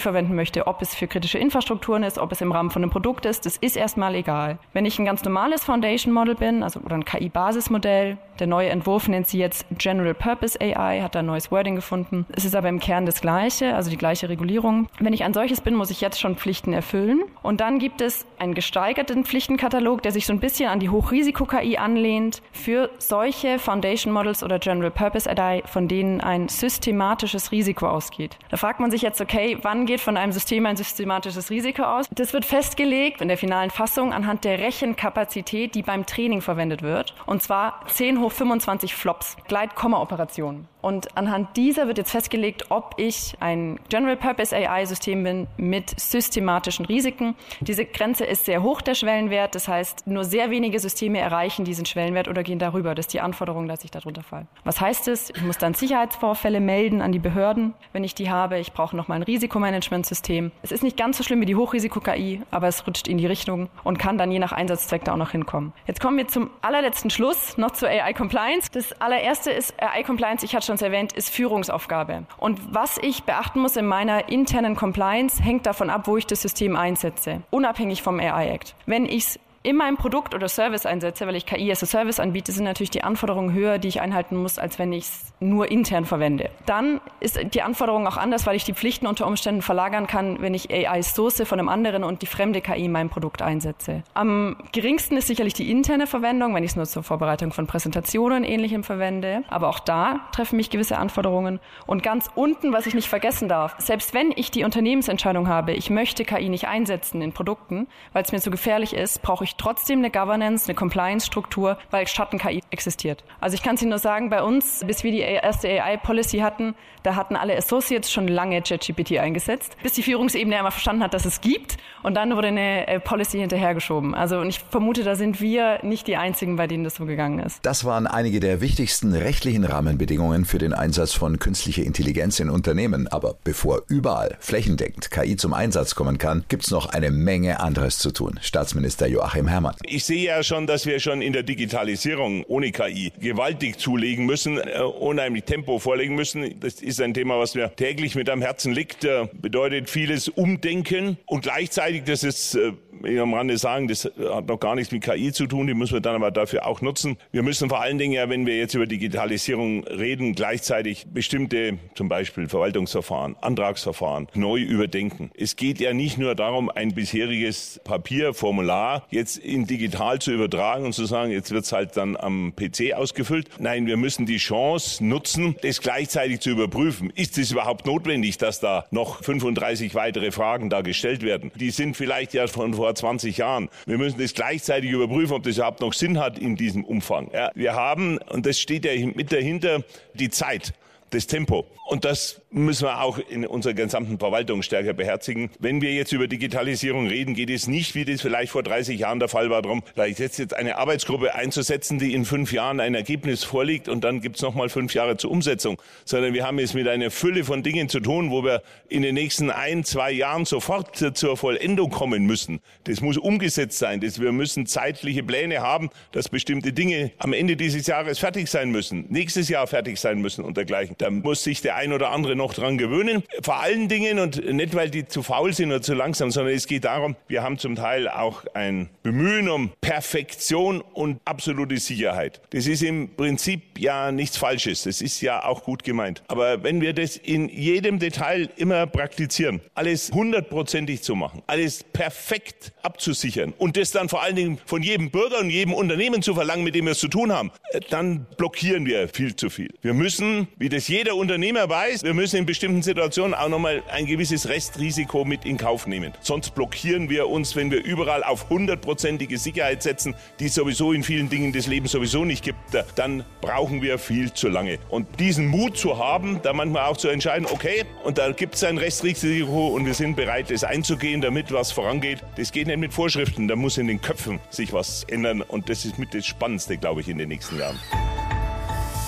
[0.00, 0.66] verwenden möchte.
[0.66, 3.58] Ob es für kritische Infrastrukturen ist, ob es im Rahmen von einem Produkt ist, das
[3.58, 4.58] ist erstmal egal.
[4.72, 9.06] Wenn ich ein ganz normales Foundation Model bin, also oder ein KI-Basismodell, der neue Entwurf
[9.06, 12.26] nennt sie jetzt General Purpose AI, hat da ein neues Wording gefunden.
[12.34, 14.88] Es ist aber im Kern das gleiche, also die gleiche Regulierung.
[14.98, 17.22] Wenn ich ein solches bin, muss ich jetzt schon Pflichten erfüllen.
[17.42, 21.76] Und dann gibt es einen gesteigerten Pflichtenkatalog, der sich so ein bisschen an die Hochrisiko-KI
[21.76, 28.38] anlehnt für solche Foundation Models oder General Purpose AI, von denen ein systematisches Risiko ausgeht.
[28.50, 32.06] Da fragt man sich jetzt, okay, wann geht von einem System ein systematisches Risiko aus?
[32.10, 37.14] Das wird festgelegt in der finalen Fassung anhand der Rechenkapazität, die beim Training verwendet wird.
[37.26, 40.68] Und zwar 10 hoch 25 Flops, Gleit-Komma-Operationen.
[40.84, 46.84] Und anhand dieser wird jetzt festgelegt, ob ich ein General Purpose AI-System bin mit systematischen
[46.84, 47.36] Risiken.
[47.60, 49.54] Diese Grenze ist sehr hoch, der Schwellenwert.
[49.54, 52.94] Das heißt, nur sehr wenige Systeme erreichen diesen Schwellenwert oder gehen darüber.
[52.94, 54.46] Das ist die Anforderung, dass ich darunter falle.
[54.64, 55.30] Was heißt es?
[55.30, 58.58] Ich muss dann Sicherheitsvorfälle melden an die Behörden, wenn ich die habe.
[58.58, 60.52] Ich brauche nochmal ein Risikomanagementsystem.
[60.60, 63.70] Es ist nicht ganz so schlimm wie die Hochrisiko-KI, aber es rutscht in die Richtung
[63.84, 65.72] und kann dann je nach Einsatzzweck da auch noch hinkommen.
[65.86, 68.70] Jetzt kommen wir zum allerletzten Schluss, noch zur AI Compliance.
[68.70, 72.24] Das allererste ist AI Compliance, ich hatte schon erwähnt, ist Führungsaufgabe.
[72.38, 76.42] Und was ich beachten muss in meiner internen Compliance, hängt davon ab, wo ich das
[76.42, 78.74] System einsetze, unabhängig vom AI Act.
[78.86, 82.52] Wenn ich es in meinem Produkt oder Service einsetze, weil ich KI als Service anbiete,
[82.52, 86.04] sind natürlich die Anforderungen höher, die ich einhalten muss, als wenn ich es nur intern
[86.04, 86.50] verwende.
[86.66, 90.52] Dann ist die Anforderung auch anders, weil ich die Pflichten unter Umständen verlagern kann, wenn
[90.52, 94.02] ich AI source von einem anderen und die fremde KI in meinem Produkt einsetze.
[94.12, 98.44] Am geringsten ist sicherlich die interne Verwendung, wenn ich es nur zur Vorbereitung von Präsentationen
[98.44, 99.44] ähnlichem verwende.
[99.48, 101.58] Aber auch da treffen mich gewisse Anforderungen.
[101.86, 105.88] Und ganz unten, was ich nicht vergessen darf, selbst wenn ich die Unternehmensentscheidung habe, ich
[105.88, 109.98] möchte KI nicht einsetzen in Produkten, weil es mir zu gefährlich ist, brauche ich trotzdem
[110.00, 113.24] eine Governance, eine Compliance-Struktur, weil Schatten-KI existiert.
[113.40, 116.74] Also ich kann es Ihnen nur sagen, bei uns, bis wir die erste AI-Policy hatten,
[117.02, 121.26] da hatten alle Associates schon lange ChatGPT eingesetzt, bis die Führungsebene einmal verstanden hat, dass
[121.26, 124.14] es gibt und dann wurde eine äh, Policy hinterhergeschoben.
[124.14, 127.38] Also und ich vermute, da sind wir nicht die Einzigen, bei denen das so gegangen
[127.40, 127.58] ist.
[127.62, 133.08] Das waren einige der wichtigsten rechtlichen Rahmenbedingungen für den Einsatz von künstlicher Intelligenz in Unternehmen.
[133.08, 137.98] Aber bevor überall flächendeckend KI zum Einsatz kommen kann, gibt es noch eine Menge anderes
[137.98, 138.38] zu tun.
[138.40, 139.74] Staatsminister Joachim Joachim Herrmann.
[139.86, 144.58] Ich sehe ja schon, dass wir schon in der Digitalisierung ohne KI gewaltig zulegen müssen,
[144.58, 146.58] äh, unheimlich Tempo vorlegen müssen.
[146.60, 149.04] Das ist ein Thema, was mir täglich mit am Herzen liegt.
[149.04, 152.72] Äh, bedeutet vieles Umdenken und gleichzeitig, das ist äh,
[153.02, 155.94] ich am Rande sagen, das hat noch gar nichts mit KI zu tun, die müssen
[155.94, 157.16] wir dann aber dafür auch nutzen.
[157.32, 162.08] Wir müssen vor allen Dingen ja, wenn wir jetzt über Digitalisierung reden, gleichzeitig bestimmte, zum
[162.08, 165.30] Beispiel Verwaltungsverfahren, Antragsverfahren neu überdenken.
[165.36, 170.92] Es geht ja nicht nur darum, ein bisheriges Papierformular jetzt in digital zu übertragen und
[170.92, 173.48] zu sagen, jetzt wird es halt dann am PC ausgefüllt.
[173.58, 177.10] Nein, wir müssen die Chance nutzen, das gleichzeitig zu überprüfen.
[177.14, 181.50] Ist es überhaupt notwendig, dass da noch 35 weitere Fragen da gestellt werden?
[181.54, 183.68] Die sind vielleicht ja von vor 20 Jahren.
[183.86, 187.30] Wir müssen das gleichzeitig überprüfen, ob das überhaupt noch Sinn hat in diesem Umfang.
[187.32, 189.82] Ja, wir haben, und das steht ja mit dahinter,
[190.14, 190.74] die Zeit
[191.14, 191.66] das Tempo.
[191.86, 195.50] Und das müssen wir auch in unserer gesamten Verwaltung stärker beherzigen.
[195.58, 199.18] Wenn wir jetzt über Digitalisierung reden, geht es nicht, wie das vielleicht vor 30 Jahren
[199.18, 203.44] der Fall war, darum, vielleicht jetzt eine Arbeitsgruppe einzusetzen, die in fünf Jahren ein Ergebnis
[203.44, 206.88] vorliegt und dann gibt es nochmal fünf Jahre zur Umsetzung, sondern wir haben es mit
[206.88, 210.96] einer Fülle von Dingen zu tun, wo wir in den nächsten ein, zwei Jahren sofort
[210.96, 212.60] zur Vollendung kommen müssen.
[212.84, 214.00] Das muss umgesetzt sein.
[214.00, 218.70] Das, wir müssen zeitliche Pläne haben, dass bestimmte Dinge am Ende dieses Jahres fertig sein
[218.70, 220.96] müssen, nächstes Jahr fertig sein müssen und dergleichen.
[221.04, 223.24] Da muss sich der ein oder andere noch dran gewöhnen.
[223.42, 226.66] Vor allen Dingen und nicht, weil die zu faul sind oder zu langsam, sondern es
[226.66, 232.40] geht darum, wir haben zum Teil auch ein Bemühen um Perfektion und absolute Sicherheit.
[232.54, 234.84] Das ist im Prinzip ja nichts Falsches.
[234.84, 236.22] Das ist ja auch gut gemeint.
[236.28, 242.72] Aber wenn wir das in jedem Detail immer praktizieren, alles hundertprozentig zu machen, alles perfekt
[242.82, 246.64] abzusichern und das dann vor allen Dingen von jedem Bürger und jedem Unternehmen zu verlangen,
[246.64, 247.50] mit dem wir es zu tun haben,
[247.90, 249.68] dann blockieren wir viel zu viel.
[249.82, 253.82] Wir müssen, wie das dass jeder Unternehmer weiß, wir müssen in bestimmten Situationen auch nochmal
[253.90, 256.12] ein gewisses Restrisiko mit in Kauf nehmen.
[256.20, 261.02] Sonst blockieren wir uns, wenn wir überall auf hundertprozentige Sicherheit setzen, die es sowieso in
[261.02, 262.58] vielen Dingen des Lebens sowieso nicht gibt,
[262.96, 264.78] dann brauchen wir viel zu lange.
[264.90, 268.64] Und diesen Mut zu haben, da manchmal auch zu entscheiden, okay, und da gibt es
[268.64, 272.18] ein Restrisiko und wir sind bereit, es einzugehen, damit was vorangeht.
[272.36, 275.86] Das geht nicht mit Vorschriften, da muss in den Köpfen sich was ändern und das
[275.86, 277.80] ist mit das Spannendste, glaube ich, in den nächsten Jahren.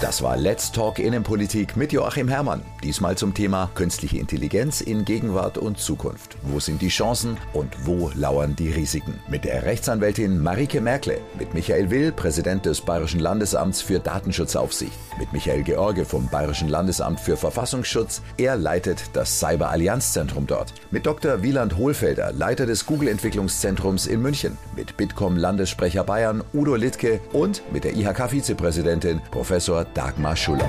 [0.07, 2.63] Das war Let's Talk Innenpolitik mit Joachim Herrmann.
[2.85, 6.37] Diesmal zum Thema künstliche Intelligenz in Gegenwart und Zukunft.
[6.43, 9.19] Wo sind die Chancen und wo lauern die Risiken?
[9.27, 15.33] Mit der Rechtsanwältin Marike Merkle, mit Michael Will, Präsident des Bayerischen Landesamts für Datenschutzaufsicht, mit
[15.33, 18.23] Michael George vom Bayerischen Landesamt für Verfassungsschutz.
[18.37, 20.73] Er leitet das Cyber Allianzzentrum dort.
[20.93, 21.43] Mit Dr.
[21.43, 24.57] Wieland Hohlfelder, Leiter des Google Entwicklungszentrums in München.
[24.77, 30.69] Mit Bitkom Landessprecher Bayern Udo Littke und mit der IHK-Vizepräsidentin Professor Dagmar Schuller.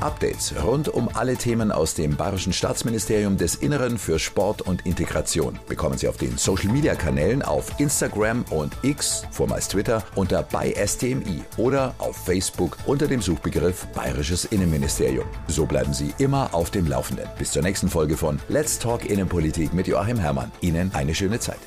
[0.00, 5.58] Updates rund um alle Themen aus dem Bayerischen Staatsministerium des Inneren für Sport und Integration
[5.68, 10.72] bekommen Sie auf den Social Media Kanälen auf Instagram und X, vormals Twitter, unter bei
[10.74, 15.26] STMI oder auf Facebook unter dem Suchbegriff Bayerisches Innenministerium.
[15.46, 17.28] So bleiben Sie immer auf dem Laufenden.
[17.38, 20.50] Bis zur nächsten Folge von Let's Talk Innenpolitik mit Joachim Herrmann.
[20.62, 21.60] Ihnen eine schöne Zeit.